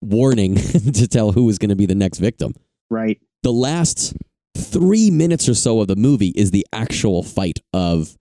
[0.00, 0.54] warning
[0.94, 2.54] to tell who was going to be the next victim.
[2.90, 3.20] Right.
[3.42, 4.14] The last
[4.56, 8.16] three minutes or so of the movie is the actual fight of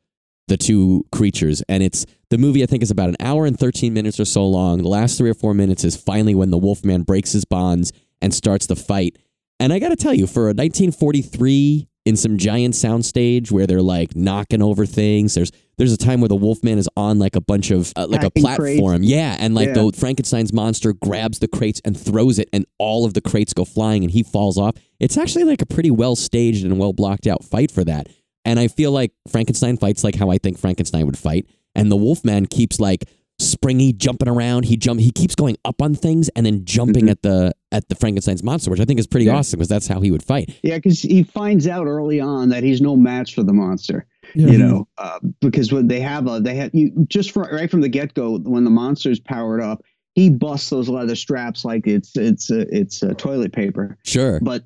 [0.48, 2.62] the two creatures, and it's the movie.
[2.62, 4.84] I think is about an hour and thirteen minutes or so long.
[4.84, 8.32] The last three or four minutes is finally when the Wolfman breaks his bonds and
[8.32, 9.18] starts the fight.
[9.60, 13.82] And I got to tell you, for a 1943 in some giant soundstage where they're
[13.82, 17.42] like knocking over things, there's there's a time where the Wolfman is on like a
[17.42, 19.74] bunch of uh, like a Packing platform, yeah, and like Yeah.
[19.74, 23.66] the Frankenstein's monster grabs the crates and throws it, and all of the crates go
[23.66, 24.76] flying, and he falls off.
[25.00, 28.08] It's actually like a pretty well staged and well blocked out fight for that.
[28.46, 31.98] And I feel like Frankenstein fights like how I think Frankenstein would fight, and the
[31.98, 33.06] Wolfman keeps like
[33.40, 34.64] springy jumping around.
[34.66, 37.12] He jump he keeps going up on things and then jumping Mhm.
[37.12, 39.36] at the at the Frankenstein's monster, which I think is pretty Yeah.
[39.36, 40.52] awesome because that's how he would fight.
[40.64, 44.06] Yeah, because he finds out early on that he's no match for the monster.
[44.34, 44.48] Yeah.
[44.48, 47.82] You know, uh, because when they have a, they have you just for, right from
[47.82, 49.84] the get go when the monster's powered up,
[50.16, 53.98] he busts those leather straps like it's it's uh, it's uh, toilet paper.
[54.06, 54.40] Sure.
[54.42, 54.64] But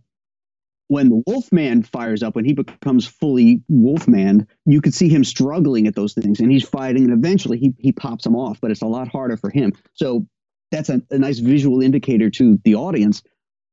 [0.90, 5.88] when the Wolfman fires up, when he becomes fully Wolfman, you could see him struggling
[5.88, 8.60] at those things, and he's fighting, and eventually he he pops them off.
[8.60, 9.72] But it's a lot harder for him.
[9.94, 10.26] So
[10.72, 13.22] that's a, a nice visual indicator to the audience,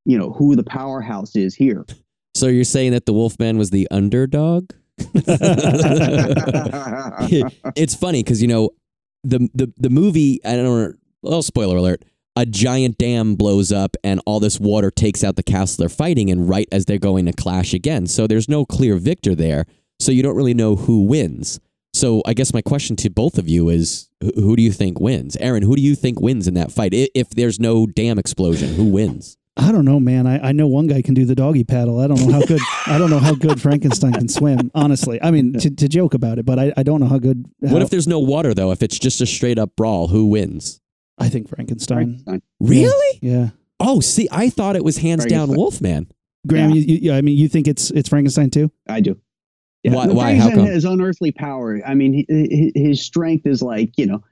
[0.05, 1.87] you know, who the powerhouse is here.
[2.35, 4.71] So you're saying that the Wolfman was the underdog?
[7.75, 8.71] it's funny because you know
[9.25, 10.39] the the the movie.
[10.45, 10.93] I don't know.
[11.23, 12.05] Well, spoiler alert.
[12.37, 16.29] A giant dam blows up and all this water takes out the castle they're fighting
[16.29, 18.07] in right as they're going to clash again.
[18.07, 19.65] So there's no clear victor there.
[19.99, 21.59] So you don't really know who wins.
[21.95, 25.35] So I guess my question to both of you is who do you think wins?
[25.39, 26.91] Aaron, who do you think wins in that fight?
[26.93, 29.39] If there's no dam explosion, who wins?
[29.57, 30.27] I don't know, man.
[30.27, 31.99] I, I know one guy can do the doggy paddle.
[31.99, 34.71] I don't know how good I don't know how good Frankenstein can swim.
[34.75, 37.47] Honestly, I mean to, to joke about it, but I, I don't know how good.
[37.61, 38.73] What if there's no water though?
[38.73, 40.83] If it's just a straight up brawl, who wins?
[41.19, 41.97] I think Frankenstein.
[42.25, 42.43] Frankenstein.
[42.61, 43.19] Really?
[43.23, 43.49] Yeah,
[43.81, 45.57] Oh, see, I thought it was hands down Frankenstein.
[45.57, 46.13] Wolfman.
[46.47, 46.71] Graham.
[46.71, 46.77] Yeah.
[46.77, 48.71] You, you, I mean, you think it's it's Frankenstein too?
[48.89, 49.19] I do.
[49.85, 50.35] Why- why?
[50.35, 50.67] How Frankenstein come?
[50.67, 51.81] has unearthly power.
[51.87, 54.23] I mean, he, he- his strength is like you know,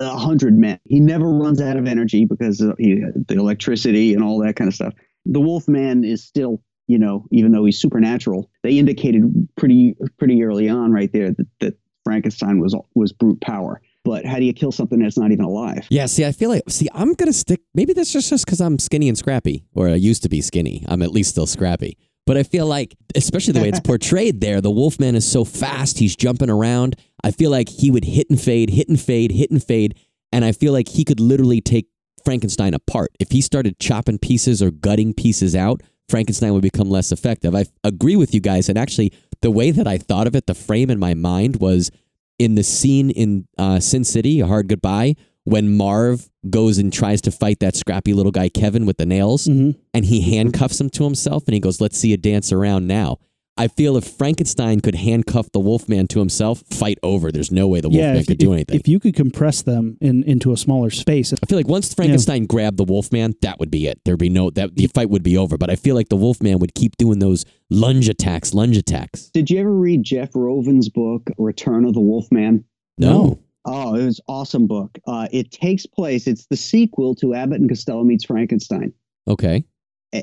[0.00, 0.78] a hundred men.
[0.84, 4.68] He never runs out of energy because of he, the electricity and all that kind
[4.68, 4.94] of stuff.
[5.26, 10.68] The Wolfman is still, you know, even though he's supernatural, they indicated pretty pretty early
[10.68, 13.80] on right there that, that Frankenstein was was brute power.
[14.06, 15.84] But how do you kill something that's not even alive?
[15.90, 18.78] Yeah, see, I feel like, see, I'm going to stick, maybe that's just because I'm
[18.78, 20.84] skinny and scrappy, or I used to be skinny.
[20.86, 21.98] I'm at least still scrappy.
[22.24, 25.98] But I feel like, especially the way it's portrayed there, the Wolfman is so fast,
[25.98, 26.94] he's jumping around.
[27.24, 29.98] I feel like he would hit and fade, hit and fade, hit and fade.
[30.30, 31.88] And I feel like he could literally take
[32.24, 33.10] Frankenstein apart.
[33.18, 37.56] If he started chopping pieces or gutting pieces out, Frankenstein would become less effective.
[37.56, 38.68] I agree with you guys.
[38.68, 41.90] And actually, the way that I thought of it, the frame in my mind was
[42.38, 47.20] in the scene in uh, Sin City, A Hard Goodbye, when Marv goes and tries
[47.22, 49.78] to fight that scrappy little guy Kevin with the nails, Mm-hmm.
[49.94, 53.18] and he handcuffs him to himself, and he goes, "Let's see you dance around now."
[53.58, 57.32] I feel if Frankenstein could handcuff the Wolfman to himself, fight over.
[57.32, 58.80] There's no way the yeah, Wolfman if, could do if- anything.
[58.80, 62.46] if you could compress them in into a smaller space, I feel like once Frankenstein
[62.46, 64.00] grabbed the Wolfman, that would be it.
[64.04, 65.56] There'd be no that the fight would be over.
[65.56, 69.30] But I feel like the Wolfman would keep doing those lunge attacks, lunge attacks.
[69.30, 72.64] Did you ever read Jeff Rovin's book, Return of the Wolfman?
[72.98, 73.38] No.
[73.64, 74.96] Oh, it was an awesome book.
[75.08, 78.92] Uh, it takes place, it's the sequel to Abbott and Costello Meets Frankenstein.
[79.26, 79.64] Okay.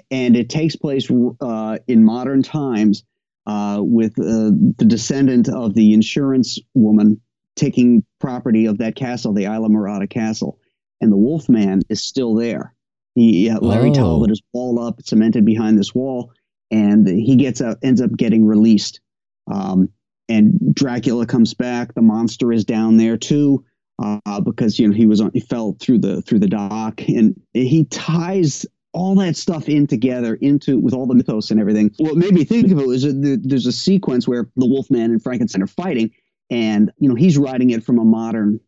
[0.10, 3.04] And it takes place uh, in modern times
[3.45, 7.19] uh, with uh, the descendant of the insurance woman
[7.56, 10.60] taking property of that castle, the Isla Morada Castle.
[11.01, 12.73] And the Wolfman is still there.
[13.15, 13.93] He, uh, Larry Oh.
[13.93, 16.32] Talbot is walled up, cemented behind this wall,
[16.71, 19.01] and he gets out, ends up getting released.
[19.51, 19.89] Um,
[20.29, 21.93] and Dracula comes back.
[21.93, 23.65] The monster is down there too,
[24.01, 27.39] uh, because you know he was on, he fell through the through the dock, and
[27.53, 31.91] he ties all that stuff in together into with all the mythos and everything.
[31.97, 35.12] What made me think of it was that there- there's a sequence where the Wolfman
[35.12, 36.12] and Frankenstein are fighting,
[36.49, 38.60] and you know he's writing it from a modern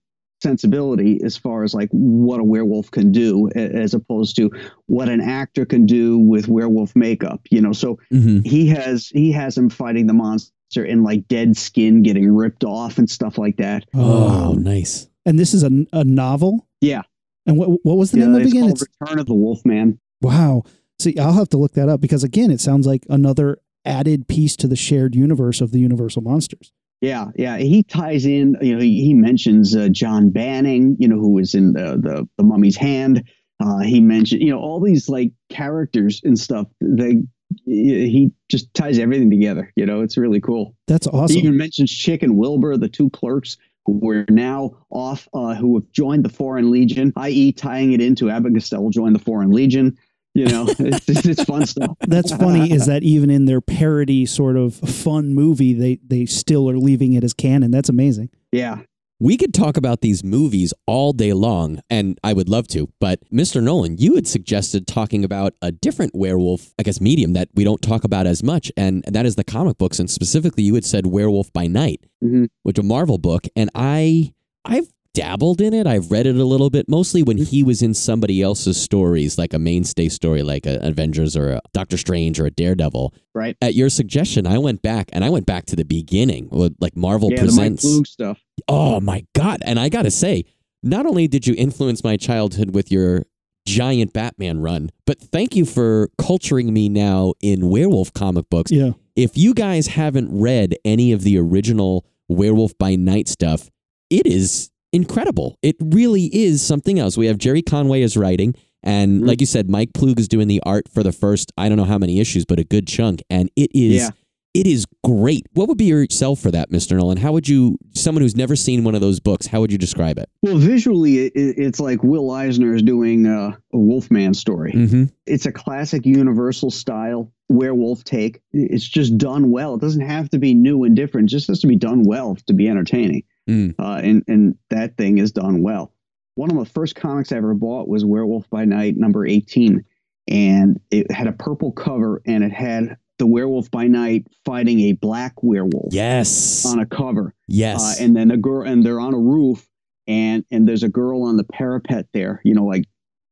[0.43, 4.51] sensibility as far as like what a werewolf can do as opposed to
[4.87, 9.31] what an actor can do with werewolf makeup you know so hmm he has he
[9.31, 10.51] has him fighting the monster
[10.85, 13.85] in like dead skin getting ripped off and stuff like that.
[13.93, 15.07] Oh, nice.
[15.25, 16.67] and this is a, a novel.
[16.81, 17.03] Yeah.
[17.45, 18.63] And what what was the Yeah, name of it it's again?
[18.63, 19.99] called It's Return of the Wolfman.
[20.21, 20.63] Wow.
[20.99, 24.55] See, I'll have to look that up because again, it sounds like another added piece
[24.57, 26.71] to the shared universe of the Universal monsters.
[27.01, 27.57] Yeah, yeah.
[27.57, 28.57] He ties in.
[28.61, 30.95] You know, he, he mentions uh, John Banning.
[30.99, 33.23] You know, who was in the the, the Mummy's Hand.
[33.63, 36.67] Uh, he mentioned you know all these like characters and stuff.
[36.81, 37.21] They
[37.65, 39.71] he just ties everything together.
[39.75, 40.75] You know, it's really cool.
[40.87, 41.35] That's awesome.
[41.35, 45.75] He even mentions Chick and Wilbur, the two clerks who are now off, uh, who
[45.75, 49.97] have joined the Foreign Legion, i.e., tying it into Abbott Costello joined the Foreign Legion.
[50.33, 51.95] You know, it's, it's, it's fun stuff.
[52.01, 56.69] That's funny is that even in their parody sort of fun movie, they they still
[56.69, 57.71] are leaving it as canon.
[57.71, 58.29] That's amazing.
[58.51, 58.81] Yeah.
[59.19, 62.89] We could talk about these movies all day long, and I would love to.
[62.99, 63.63] But Mr.
[63.63, 67.81] Nolan, you had suggested talking about a different werewolf, I guess, medium that we don't
[67.81, 69.99] talk about as much, and that is the comic books.
[69.99, 72.47] And specifically, you had said Werewolf by Night, Mhm.
[72.63, 74.33] which a Marvel book, and I,
[74.65, 75.87] I've dabbled in it.
[75.87, 79.53] I've read it a little bit, mostly when he was in somebody else's stories, like
[79.53, 83.15] a mainstay story, like a Avengers or a Doctor Strange or a Daredevil.
[83.33, 83.57] Right.
[83.61, 86.95] At your suggestion, I went back and I went back to the beginning, with, like
[86.95, 87.85] Marvel yeah, the Mike presents.
[87.85, 88.43] Ploog stuff.
[88.67, 89.61] Oh my God.
[89.65, 90.45] And I got to say,
[90.83, 93.23] not only did you influence my childhood with your
[93.65, 98.71] giant Batman run, but thank you for culturing me now in werewolf comic books.
[98.71, 98.91] Yeah.
[99.15, 103.71] If you guys haven't read any of the original Werewolf by Night stuff,
[104.09, 105.57] it is incredible.
[105.61, 107.17] It really is something else.
[107.17, 108.55] We have Gerry Conway is writing.
[108.81, 109.27] And Mhm.
[109.27, 111.85] like you said, Mike Ploog is doing the art for the first, I don't know
[111.85, 113.21] how many issues, but a good chunk.
[113.29, 114.09] And it is Yeah.
[114.53, 115.45] it is great.
[115.53, 116.95] What would be your sell for that, Mr.
[116.95, 117.17] Nolan?
[117.17, 120.17] How would you, someone who's never seen one of those books, how would you describe
[120.17, 120.29] it?
[120.43, 124.71] Well, visually, it, it- it's like Will Eisner is doing uh, a Wolfman story.
[124.71, 125.03] Mm-hmm.
[125.27, 128.39] It's a classic Universal style werewolf take.
[128.53, 129.75] It's just done well.
[129.75, 131.29] It doesn't have to be new and different.
[131.29, 133.23] It just has to be done well to be entertaining.
[133.49, 133.75] Mm.
[133.79, 135.91] Uh, and and that thing is done well.
[136.35, 139.83] One of the first comics I ever bought was Werewolf by Night number 18,
[140.27, 144.91] and it had a purple cover and it had the Werewolf by Night fighting a
[144.93, 146.65] black werewolf Yes.
[146.65, 147.33] on a cover.
[147.47, 147.81] yes.
[147.99, 149.65] Uh, and then a girl, and they're on a roof,
[150.07, 152.85] and and there's a girl on the parapet there, you know, like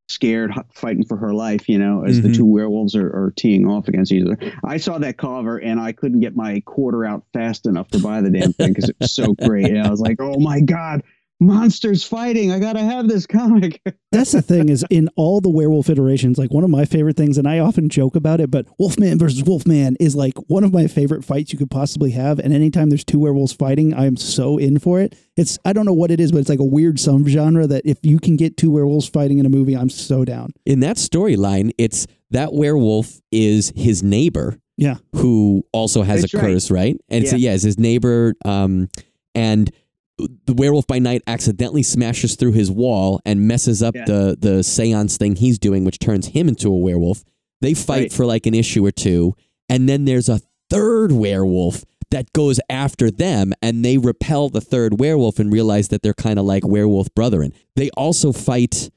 [0.07, 2.23] scared, fighting for her life, you know, as Mhm.
[2.23, 4.37] the two werewolves are, are teeing off against each other.
[4.63, 8.21] I saw that cover, and I couldn't get my quarter out fast enough to buy
[8.21, 9.67] the damn thing because it was so great.
[9.67, 11.03] And I was like, oh my god,
[11.39, 12.51] monsters fighting!
[12.51, 13.81] I gotta have this comic.
[14.11, 17.37] That's the thing is in all the werewolf iterations, like one of my favorite things,
[17.37, 20.87] and I often joke about it, but Wolfman versus Wolfman is like one of my
[20.87, 22.39] favorite fights you could possibly have.
[22.39, 25.15] And anytime there's two werewolves fighting, I'm so in for it.
[25.35, 27.85] It's I don't know what it is, but it's like a weird some genre that
[27.85, 30.53] if you can get two werewolves fighting in a movie, I'm so down.
[30.65, 34.57] In that storyline, it's that werewolf is his neighbor.
[34.77, 34.95] Yeah.
[35.15, 36.43] Who also has That's a right.
[36.43, 36.97] curse, right?
[37.09, 38.33] And so, yeah, it's his neighbor.
[38.43, 38.89] Um,
[39.35, 39.71] and
[40.17, 44.05] the werewolf by night accidentally smashes through his wall and messes up Yeah.
[44.05, 47.23] the the seance thing he's doing, which turns him into a werewolf.
[47.61, 48.13] They fight Right.
[48.13, 49.33] for like an issue or two,
[49.69, 54.99] and then there's a third werewolf that goes after them, and they repel the third
[54.99, 57.51] werewolf and realize that they're kind of like werewolf brethren.
[57.75, 58.89] They also fight.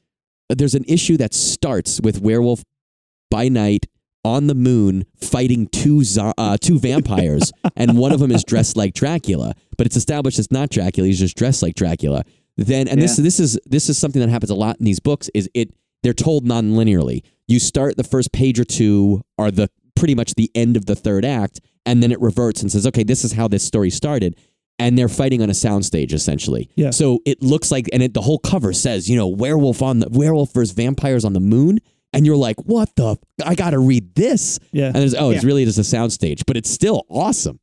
[0.50, 2.62] There's an issue that starts with werewolf
[3.30, 3.86] by night
[4.24, 8.76] on the moon fighting two zo- uh, two vampires, and one of them is dressed
[8.76, 11.06] like Dracula, but it's established it's not Dracula.
[11.06, 12.24] He's just dressed like Dracula.
[12.56, 15.28] Then, and this this is this is something that happens a lot in these books.
[15.34, 17.22] Is it they're told non-linearly.
[17.48, 20.94] You start the first page or two are the pretty much the end of the
[20.94, 24.36] third act, and then it reverts and says, "Okay, this is how this story started."
[24.78, 26.68] And they're fighting on a soundstage essentially.
[26.76, 26.90] Yeah.
[26.90, 30.08] So it looks like, and it, the whole cover says, you know, werewolf on the
[30.10, 31.78] werewolf versus vampires on the moon,
[32.12, 33.12] and you're like, what the?
[33.12, 34.58] f- I got to read this.
[34.72, 34.86] Yeah.
[34.86, 37.58] And there's, oh, it's really just a soundstage, but it's still awesome.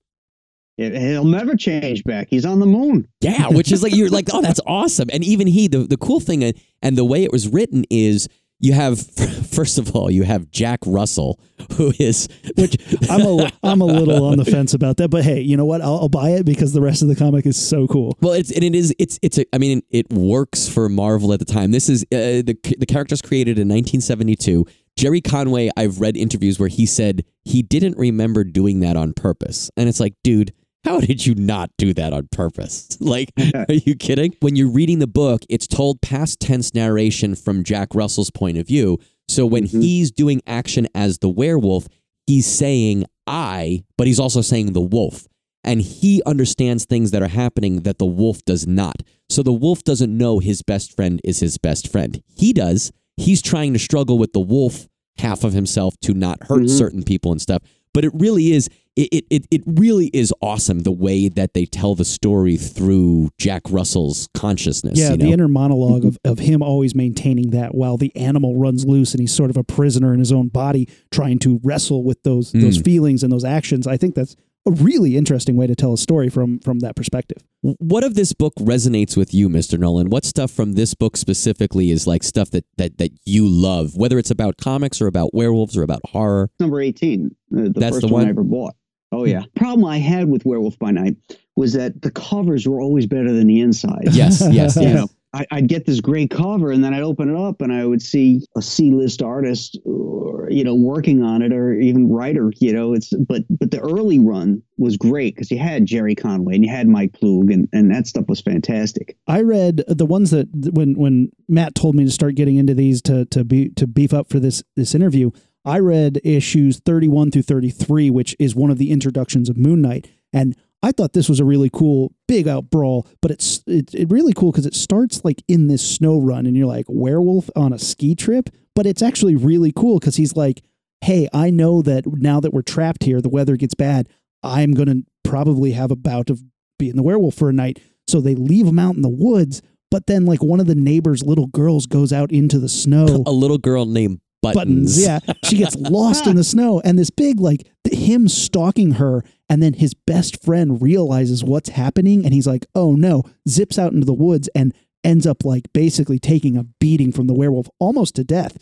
[0.78, 2.28] It, he'll never change back.
[2.30, 3.07] He's on the moon.
[3.21, 5.09] Yeah, which is like you're like, oh, that's awesome.
[5.13, 8.28] And even he, the the cool thing, and the way it was written is
[8.63, 9.05] you have
[9.51, 11.39] first of all you have Jack Russell,
[11.74, 12.78] who is Which
[13.09, 15.82] I'm a I'm a little on the fence about that, but hey, you know what?
[15.82, 18.17] I'll, I'll buy it because the rest of the comic is so cool.
[18.21, 21.39] well, it's and it is it's it's a, I mean it works for Marvel at
[21.39, 21.71] the time.
[21.71, 24.65] This is uh, the the character's created in 1972.
[24.95, 29.69] Gerry Conway, I've read interviews where he said he didn't remember doing that on purpose,
[29.78, 30.53] and it's like, dude.
[30.84, 32.88] How did you not do that on purpose?
[32.99, 33.31] Like,
[33.69, 34.36] are you kidding?
[34.41, 38.67] When you're reading the book, it's told past tense narration from Jack Russell's point of
[38.67, 38.97] view.
[39.27, 39.81] So when Mhm.
[39.81, 41.88] he's doing action as the werewolf,
[42.27, 45.27] he's saying I, but he's also saying the wolf.
[45.63, 49.01] And he understands things that are happening that the wolf does not.
[49.29, 52.21] So the wolf doesn't know his best friend is his best friend.
[52.36, 52.91] He does.
[53.17, 54.88] He's trying to struggle with the wolf
[55.19, 56.69] half of himself to not hurt Mhm.
[56.77, 57.61] certain people and stuff.
[57.93, 61.95] But it really is it, it, it, really is awesome the way that they tell
[61.95, 64.99] the story through Jack Russell's consciousness.
[64.99, 65.25] Yeah, you know?
[65.25, 69.21] the inner monologue of, of him always maintaining that while the animal runs loose and
[69.21, 72.77] he's sort of a prisoner in his own body trying to wrestle with those those
[72.77, 72.85] Mm.
[72.85, 73.87] feelings and those actions.
[73.87, 74.35] I think that's
[74.67, 77.43] a really interesting way to tell a story from from that perspective.
[77.64, 79.80] What of this book resonates with you, Mr.
[79.80, 80.09] Nolan?
[80.09, 84.20] What stuff from this book specifically is like stuff that that that you love, whether
[84.20, 86.49] it's about comics or about werewolves or about horror?
[86.59, 88.28] Number 18, uh, the That's first the one one?
[88.28, 88.76] I ever bought.
[89.14, 89.43] Oh, yeah.
[89.55, 91.16] Problem I had with Werewolf by Night
[91.55, 94.09] was that the covers were always better than the inside.
[94.11, 97.36] Yes, yes, you know, I, I'd get this great cover, and then I'd open it
[97.36, 101.73] up, and I would see a C-list artist, or you know, working on it, or
[101.73, 102.51] even writer.
[102.59, 106.55] You know, it's but but the early run was great because you had Gerry Conway
[106.55, 109.17] and you had Mike Ploog, and and that stuff was fantastic.
[109.27, 113.01] I read the ones that when when Matt told me to start getting into these
[113.03, 115.31] to to be to beef up for this this interview,
[115.65, 120.09] I read issues 31 through 33, which is one of the introductions of Moon Knight,
[120.31, 124.11] and I thought this was a really cool big out brawl, but it's it, it
[124.11, 127.71] really cool because it starts like in this snow run, and you're like werewolf on
[127.71, 130.61] a ski trip, but it's actually really cool because he's like,
[131.01, 134.09] hey, I know that now that we're trapped here, the weather gets bad.
[134.43, 136.43] I'm gonna probably have a bout of
[136.77, 137.79] being the werewolf for a night.
[138.07, 141.23] So they leave him out in the woods, but then like one of the neighbor's
[141.23, 143.23] little girls goes out into the snow.
[143.25, 145.03] A little girl named Buttons.
[145.03, 145.19] Buttons, yeah.
[145.43, 149.73] She gets lost in the snow, and this big like him stalking her, and then
[149.73, 154.13] his best friend realizes what's happening, and he's like, "Oh no!" Zips out into the
[154.13, 154.73] woods and
[155.03, 158.57] ends up like basically taking a beating from the werewolf, almost to death,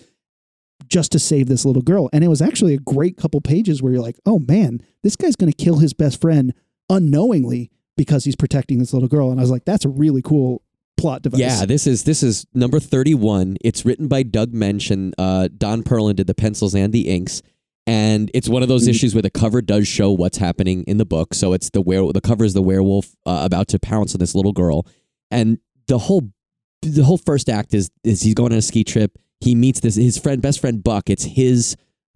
[0.88, 2.10] just to save this little girl.
[2.14, 5.36] And it was actually a great couple pages where you're like, "Oh man, this guy's
[5.36, 6.54] going to kill his best friend
[6.90, 10.62] unknowingly because he's protecting this little girl." And I was like, "That's a really cool
[11.02, 13.58] plot device." Yeah, this is this is number thirty-one.
[13.62, 17.42] It's written by Doug Moench and uh, Don Perlin did the pencils and the inks,
[17.88, 18.90] and it's one of those Mhm.
[18.90, 21.34] issues where the cover does show what's happening in the book.
[21.34, 24.36] So it's the were the cover is the werewolf uh, about to pounce on this
[24.36, 24.86] little girl,
[25.30, 26.30] and the whole
[26.84, 29.18] the whole first act is is he's going on a ski trip.
[29.42, 31.10] He meets this his friend best friend Buck.
[31.10, 31.76] It's his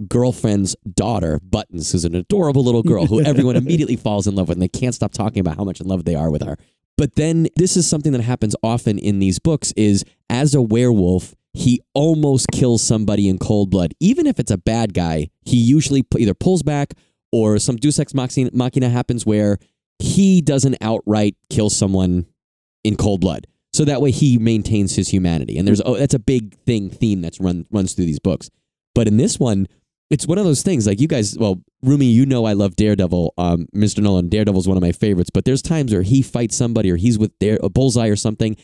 [0.10, 4.58] girlfriend's daughter Buttons, who's an adorable little girl who everyone immediately falls in love with,
[4.58, 6.58] and they can't stop talking about how much in love they are with her.
[6.98, 11.36] But then this is something that happens often in these books is as a werewolf,
[11.54, 13.94] he almost kills somebody in cold blood.
[14.00, 16.94] Even if it's a bad guy, he usually either pulls back
[17.32, 19.58] or some deus ex machina happens where
[20.00, 22.26] he doesn't outright kill someone
[22.84, 23.48] in cold blood.
[23.74, 25.58] So that way he maintains his humanity.
[25.58, 28.50] And there's oh that's a big thing theme that's run runs through these books.
[28.94, 29.68] But in this one,
[30.10, 33.34] it's one of those things like you guys well rumi you know i love daredevil
[33.38, 36.92] um, mr nolan daredevil's one of my favorites but there's times where he fights somebody
[36.92, 38.56] or he's with Dare, a bullseye or something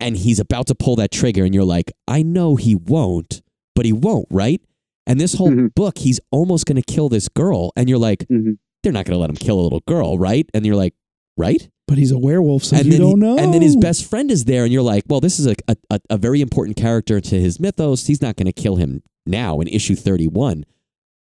[0.00, 3.42] and he's about to pull that trigger and you're like i know he won't
[3.74, 4.60] but he won't right
[5.06, 5.74] and this whole Mhm.
[5.74, 8.58] book he's almost going to kill this girl and you're like Mhm.
[8.82, 10.94] they're not going to let him kill a little girl right and you're like
[11.36, 13.36] right but he's a werewolf, so and you then don't he- know.
[13.38, 15.76] and then his best friend is there, and you're like, well, this is a a,
[15.90, 18.06] a- a very important character to his mythos.
[18.06, 20.64] He's not going to kill him now in issue 31.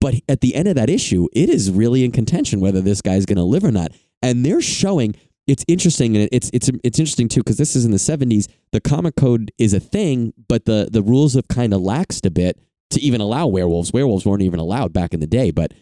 [0.02, 3.24] But at the end of that issue, it is really in contention whether this guy's
[3.24, 3.92] going to live or not.
[4.20, 5.14] And they're showing
[5.46, 8.46] it's interesting, and it's it's it's interesting too because this is in the 70s.
[8.72, 12.30] The comic code is a thing, but the the rules have kind of laxed a
[12.30, 12.58] bit
[12.90, 13.92] to even allow werewolves.
[13.92, 15.72] Werewolves weren't even allowed back in the day, but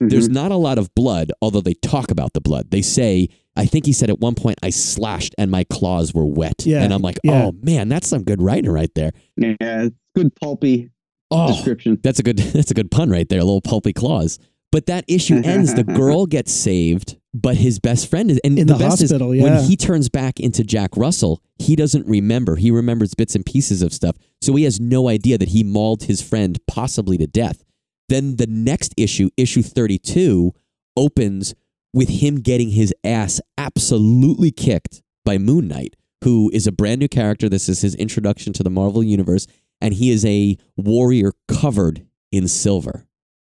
[0.00, 0.32] there's Mhm.
[0.34, 2.70] not a lot of blood, although they talk about the blood.
[2.70, 6.24] They say, I think he said at one point, I slashed and my claws were
[6.24, 6.64] wet.
[6.64, 7.46] Yeah, And I'm like, yeah.
[7.46, 9.10] oh man, that's some good writing right there.
[9.36, 10.88] yeah, it's good pulpy
[11.30, 11.98] Oh, description.
[12.02, 14.38] that's a good that's a good pun right there, A little pulpy claws.
[14.72, 15.74] But that issue ends.
[15.74, 18.40] The girl gets saved, but his best friend is.
[18.44, 19.44] And In the, the best hospital, is yeah.
[19.44, 22.56] when he turns back into Jack Russell, he doesn't remember.
[22.56, 24.16] He remembers bits and pieces of stuff.
[24.40, 27.64] So he has no idea that he mauled his friend possibly to death.
[28.08, 30.52] Then the next issue, issue 32,
[30.96, 31.54] opens
[31.92, 37.08] with him getting his ass absolutely kicked by Moon Knight, who is a brand new
[37.08, 37.48] character.
[37.48, 39.46] This is his introduction to the Marvel Universe,
[39.80, 43.06] and he is a warrior covered in silver,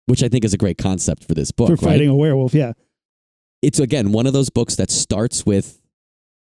[0.07, 1.68] which I think is a great concept for this book.
[1.68, 1.93] for right?
[1.93, 2.55] fighting a werewolf.
[2.55, 2.72] Yeah.
[3.62, 5.81] It's again one of those books that starts with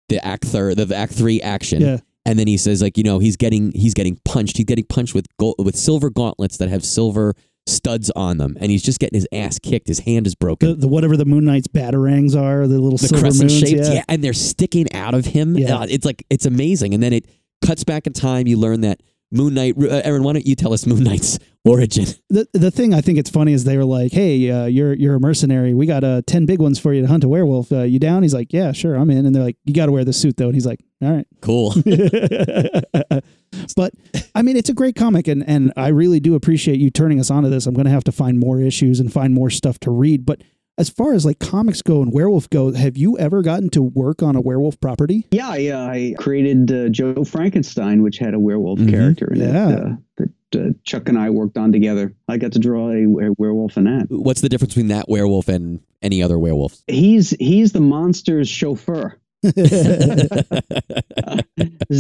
[0.08, 1.98] the act third, the act three action, Yeah.
[2.24, 4.56] and then he says like you know he's getting he's getting punched.
[4.56, 7.34] He's getting punched with gold, with silver gauntlets that have silver
[7.66, 9.88] studs on them, and he's just getting his ass kicked.
[9.88, 10.70] His hand is broken.
[10.70, 13.60] The, the whatever the Moon Knight's batarangs are, the little the silver crescent moons.
[13.60, 13.92] shaped, yeah.
[13.94, 14.04] yeah.
[14.08, 15.56] and they're sticking out of him.
[15.56, 15.78] Yeah.
[15.78, 16.94] Uh, it's like it's amazing.
[16.94, 17.26] And then it
[17.64, 18.46] cuts back in time.
[18.46, 19.00] You learn that
[19.32, 19.74] Moon Knight.
[19.78, 22.06] Uh, Aaron, why don't you tell us Moon Knight's origin?
[22.28, 25.14] The the thing I think it's funny is they were like, "Hey, uh, you're you're
[25.16, 25.74] a mercenary.
[25.74, 27.72] We got uh, ten big ones for you to hunt a werewolf.
[27.72, 29.92] Uh, you down?" He's like, "Yeah, sure, I'm in." And they're like, "You got to
[29.92, 31.74] wear the suit though." And he's like, "All right." Cool.
[33.76, 33.94] but
[34.34, 37.30] I mean, it's a great comic, and and I really do appreciate you turning us
[37.30, 37.66] onto this.
[37.66, 40.26] I'm going to have to find more issues and find more stuff to read.
[40.26, 40.42] But
[40.78, 44.22] as far as like comics go and werewolf go, have you ever gotten to work
[44.22, 45.26] on a werewolf property?
[45.30, 45.82] Yeah, yeah.
[45.84, 48.90] I created uh, Joe Frankenstein, which had a werewolf Mhm.
[48.90, 49.68] character in Yeah.
[49.70, 52.14] it uh, that uh, Chuck and I worked on together.
[52.28, 54.06] I got to draw a, a werewolf in that.
[54.10, 56.76] What's the difference between that werewolf and any other werewolf?
[56.88, 59.18] He's he's the monster's chauffeur.
[59.42, 59.56] His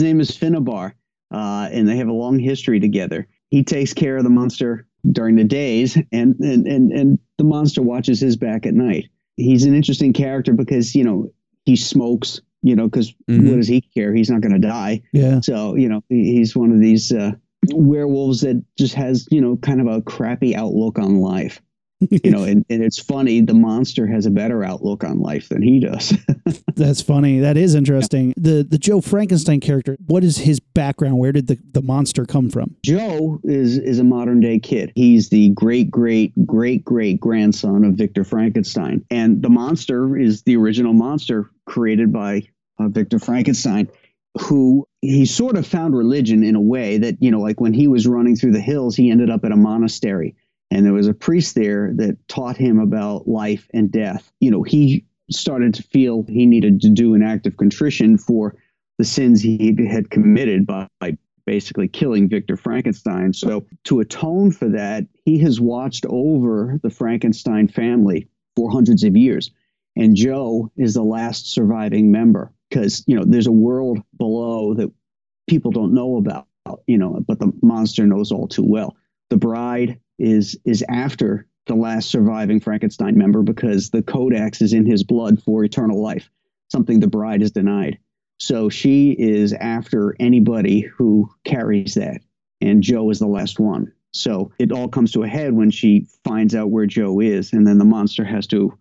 [0.02, 0.92] name is Finnabar,
[1.30, 3.26] uh, and they have a long history together.
[3.50, 7.82] He takes care of the monster during the days, and and and and the monster
[7.82, 9.08] watches his back at night.
[9.36, 11.32] He's an interesting character because you know
[11.64, 12.40] he smokes.
[12.64, 13.50] You know, because Mhm.
[13.50, 14.14] what does he care?
[14.14, 15.02] He's not going to die.
[15.12, 17.32] yeah, So you know, he- he's one of these uh,
[17.72, 21.60] werewolves that just has you know kind of a crappy outlook on life.
[22.10, 23.40] You know, and, and it's funny.
[23.40, 26.14] The monster has a better outlook on life than he does.
[26.74, 27.40] that's funny.
[27.40, 28.34] That is interesting.
[28.36, 29.96] The the Joe Frankenstein character.
[30.06, 31.18] What is his background?
[31.18, 32.76] Where did the, the monster come from?
[32.84, 34.92] Joe is is a modern day kid.
[34.94, 40.56] He's the great great great great grandson of Victor Frankenstein, and the monster is the
[40.56, 42.42] original monster created by
[42.78, 43.88] uh, Victor Frankenstein,
[44.40, 47.88] who he sort of found religion in a way that you know, like when he
[47.88, 50.34] was running through the hills, he ended up at a monastery,
[50.72, 54.32] and there was a priest there that taught him about life and death.
[54.40, 58.56] You know, he started to feel he needed to do an act of contrition for
[58.96, 63.34] the sins he had committed by, by basically killing Victor Frankenstein.
[63.34, 69.14] So, to atone for that, he has watched over the Frankenstein family for hundreds of
[69.14, 69.50] years.
[69.94, 74.90] And Joe is the last surviving member because, you know, there's a world below that
[75.46, 76.46] people don't know about,
[76.86, 78.96] you know, but the monster knows all too well.
[79.28, 84.84] The bride is is after the last surviving Frankenstein member because the codex is in
[84.84, 86.30] his blood for eternal life,
[86.68, 87.98] something the bride is denied.
[88.40, 92.22] So she is after anybody who carries that.
[92.60, 93.92] And Joe is the last one.
[94.12, 97.52] So it all comes to a head when she finds out where Joe is.
[97.52, 98.76] And then the monster has to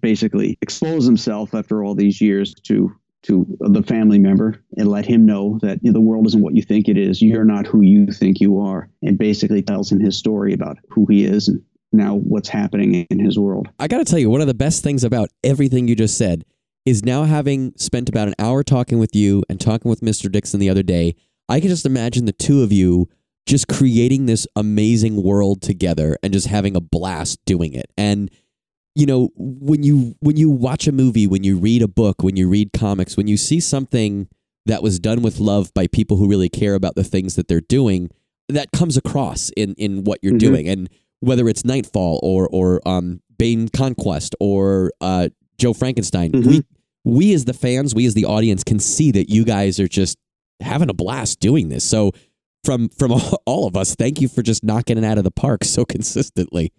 [0.00, 5.26] basically expose himself after all these years to to the family member and let him
[5.26, 7.20] know that the world isn't what you think it is.
[7.20, 8.88] You're not who you think you are.
[9.02, 11.62] And basically tells him his story about who he is and
[11.92, 13.68] now what's happening in his world.
[13.78, 16.44] I got to tell you, one of the best things about everything you just said
[16.86, 20.32] is now having spent about an hour talking with you and talking with Mr.
[20.32, 21.14] Dixon the other day,
[21.48, 23.08] I can just imagine the two of you
[23.46, 27.90] just creating this amazing world together and just having a blast doing it.
[27.98, 28.30] And
[28.94, 32.36] you know, when you when you watch a movie, when you read a book, when
[32.36, 34.28] you read comics, when you see something
[34.66, 37.60] that was done with love by people who really care about the things that they're
[37.62, 38.10] doing,
[38.48, 40.38] that comes across in in what you're Mhm.
[40.38, 40.68] doing.
[40.68, 40.88] And
[41.20, 45.28] whether it's Knightfall or or um, Bane Conquest or uh,
[45.58, 46.46] Joe Frankenstein, Mhm.
[46.46, 46.62] we
[47.04, 50.18] we as the fans, we as the audience can see that you guys are just
[50.60, 51.84] having a blast doing this.
[51.84, 52.12] So
[52.64, 53.12] from from
[53.46, 56.72] all of us, thank you for just knocking it out of the park so consistently.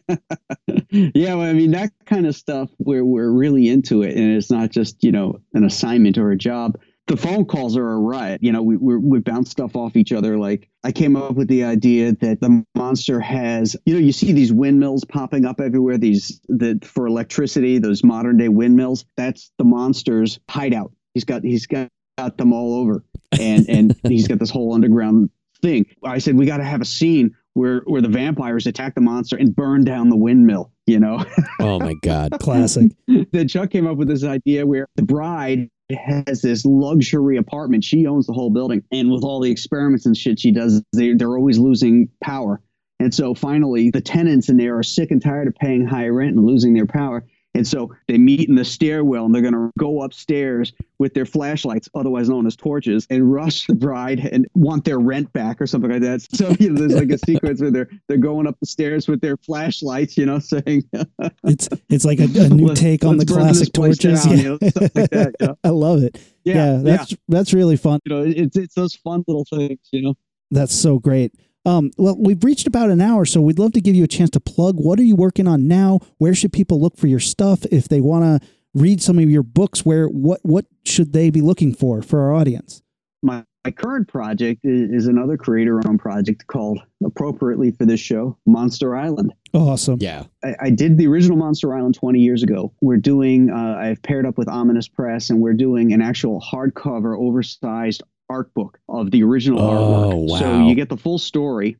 [0.90, 4.50] yeah, well, I mean that kind of stuff where we're really into it, and it's
[4.50, 6.78] not just you know an assignment or a job.
[7.08, 8.42] The phone calls are a riot.
[8.42, 10.38] You know, we we we bounce stuff off each other.
[10.38, 14.32] Like I came up with the idea that the monster has, you know, you see
[14.32, 15.98] these windmills popping up everywhere.
[15.98, 19.04] These that for electricity, those modern day windmills.
[19.16, 20.92] That's the monster's hideout.
[21.14, 25.30] He's got he's got, got them all over, and and he's got this whole underground
[25.60, 25.86] thing.
[26.04, 29.36] I said we got to have a scene where where the vampires attack the monster
[29.36, 30.70] and burn down the windmill.
[30.86, 31.24] You know,
[31.60, 32.32] Oh my god.
[32.40, 32.90] Classic.
[33.06, 37.84] then Chuck came up with this idea where the bride has this luxury apartment.
[37.84, 41.12] She owns the whole building, and with all the experiments and shit she does, they
[41.14, 42.60] they're always losing power.
[42.98, 46.36] And so finally, the tenants in there are sick and tired of paying high rent
[46.36, 47.24] and losing their power.
[47.54, 51.26] And so they meet in the stairwell and they're going to go upstairs with their
[51.26, 55.66] flashlights, otherwise known as torches, and rush the bride and want their rent back or
[55.66, 56.26] something like that.
[56.42, 59.20] So you know, there's like a sequence where they're they're going up the stairs with
[59.20, 60.82] their flashlights, you know, saying
[61.44, 64.24] It's it's like a, a new take on the let's burn this classic torches.
[64.24, 64.42] down, yeah.
[64.42, 64.58] you know,
[64.94, 65.58] like that, you know.
[65.62, 66.18] I love it.
[66.44, 66.82] Yeah, Yeah, yeah.
[66.82, 68.00] that's that's really fun.
[68.04, 70.14] You know, it's it's those fun little things, you know.
[70.50, 71.32] That's so great.
[71.64, 74.30] Um, well, we've reached about an hour, so we'd love to give you a chance
[74.30, 74.76] to plug.
[74.76, 76.00] What are you working on now?
[76.18, 79.42] Where should people look for your stuff if they want to read some of your
[79.42, 79.84] books?
[79.84, 82.82] Where what what should they be looking for for our audience?
[83.22, 88.96] my, my current project is, is another creator-owned project called, appropriately for this show, Monster
[88.96, 89.32] Island.
[89.54, 89.98] Awesome.
[90.00, 90.24] Yeah.
[90.44, 92.72] I, I did the original Monster Island 20 years ago.
[92.80, 97.16] We're doing, uh, I've paired up with Ominous Press, and we're doing an actual hardcover,
[97.16, 98.02] oversized
[98.32, 100.38] art book of the original Oh, artwork.
[100.38, 101.76] So you get the full story,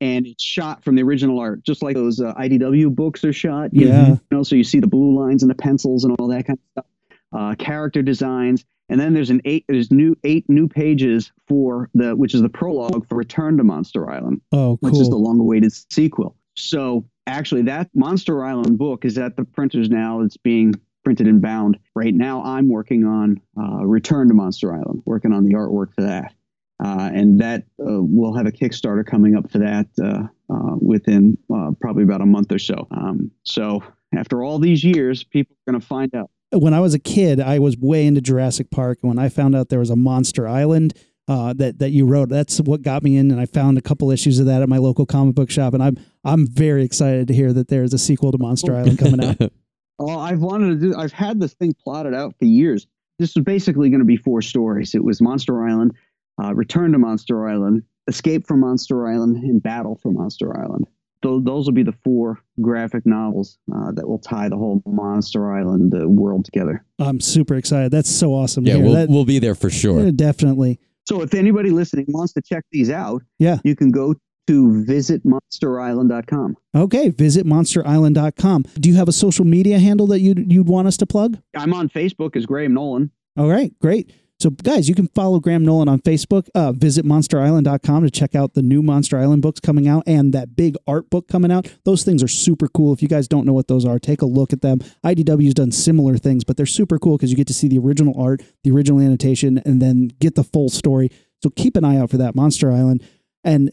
[0.00, 3.72] and it's shot from the original art, just like those uh, IDW books are shot.
[3.72, 4.08] You Yeah.
[4.08, 6.58] You know, so you see the blue lines and the pencils and all that kind
[6.58, 6.86] of stuff.
[7.32, 9.64] Uh, character designs, and then there's an eight.
[9.68, 14.08] There's new eight new pages for the, which is the prologue for Return to Monster
[14.10, 14.90] Island Oh, cool.
[14.90, 16.36] which is the long-awaited sequel.
[16.56, 20.20] So actually, that Monster Island book is at the printers now.
[20.20, 20.74] It's being
[21.04, 22.42] printed and bound right now.
[22.42, 26.34] I'm working on uh, Return to Monster Island, working on the artwork for that,
[26.82, 31.38] uh, and that uh, we'll have a Kickstarter coming up for that uh, uh, within
[31.54, 32.88] uh, probably about a month or so.
[32.90, 33.82] Um, so
[34.16, 36.30] after all these years, people are going to find out.
[36.52, 39.54] When I was a kid, I was way into Jurassic Park, and when I found
[39.54, 40.94] out there was a Monster Island.
[41.26, 42.28] Uh, that that you wrote.
[42.28, 44.76] That's what got me in, and I found a couple issues of that at my
[44.76, 48.30] local comic book shop, and I'm I'm very excited to hear that there's a sequel
[48.30, 49.50] to Monster Island coming out.
[49.98, 50.96] Oh, I've wanted to do.
[50.96, 52.86] I've had this thing plotted out for years.
[53.18, 54.94] This was basically going to be four stories.
[54.94, 55.92] It was Monster Island,
[56.42, 60.86] uh, Return to Monster Island, Escape from Monster Island, and Battle for Monster Island.
[61.22, 65.54] Those, those will be the four graphic novels uh, that will tie the whole Monster
[65.56, 66.84] Island uh, world together.
[66.98, 67.92] I'm super excited.
[67.92, 68.66] That's so awesome.
[68.66, 70.04] Yeah, we'll That- we'll be there for sure.
[70.04, 70.80] yeah, definitely.
[71.06, 73.58] So, if anybody listening wants to check these out, Yeah.
[73.62, 74.14] you can go
[74.46, 76.56] to visit visitmonsterisland.com.
[76.74, 78.64] Okay, visit monsterisland.com.
[78.78, 81.38] Do you have a social media handle that you'd you'd want us to plug?
[81.56, 83.10] I'm on Facebook as Graham Nolan.
[83.36, 84.12] All right, great.
[84.40, 86.48] So, guys, you can follow Graham Nolan on Facebook.
[86.54, 90.56] Uh, visit monsterisland.com to check out the new Monster Island books coming out and that
[90.56, 91.72] big art book coming out.
[91.84, 92.92] Those things are super cool.
[92.92, 94.80] If you guys don't know what those are, take a look at them.
[95.04, 98.20] IDW's done similar things, but they're super cool because you get to see the original
[98.20, 101.10] art, the original annotation, and then get the full story.
[101.42, 103.02] So, keep an eye out for that, Monster Island.
[103.44, 103.70] And,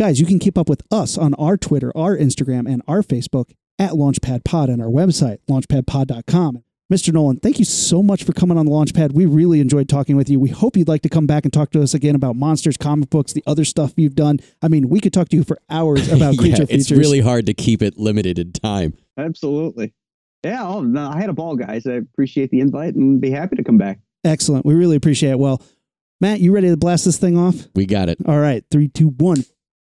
[0.00, 3.50] guys, you can keep up with us on our Twitter, our Instagram, and our Facebook
[3.78, 6.64] at Launchpad Pod and our website, launchpadpod.com.
[6.90, 7.12] Mr.
[7.12, 9.12] Nolan, thank you so much for coming on the Launchpad.
[9.12, 10.40] We really enjoyed talking with you.
[10.40, 13.10] We hope you'd like to come back and talk to us again about monsters, comic
[13.10, 14.38] books, the other stuff you've done.
[14.62, 16.90] I mean, we could talk to you for hours about yeah, creature it's features.
[16.92, 18.94] It's really hard to keep it limited in time.
[19.18, 19.92] Absolutely.
[20.42, 21.86] Yeah, oh, no, I had a ball, guys.
[21.86, 24.00] I appreciate the invite and be happy to come back.
[24.24, 24.64] excellent.
[24.64, 25.38] We really appreciate it.
[25.38, 25.62] Well,
[26.22, 27.66] Matt, you ready to blast this thing off?
[27.74, 28.16] We got it.
[28.26, 29.44] All right, three, two, one.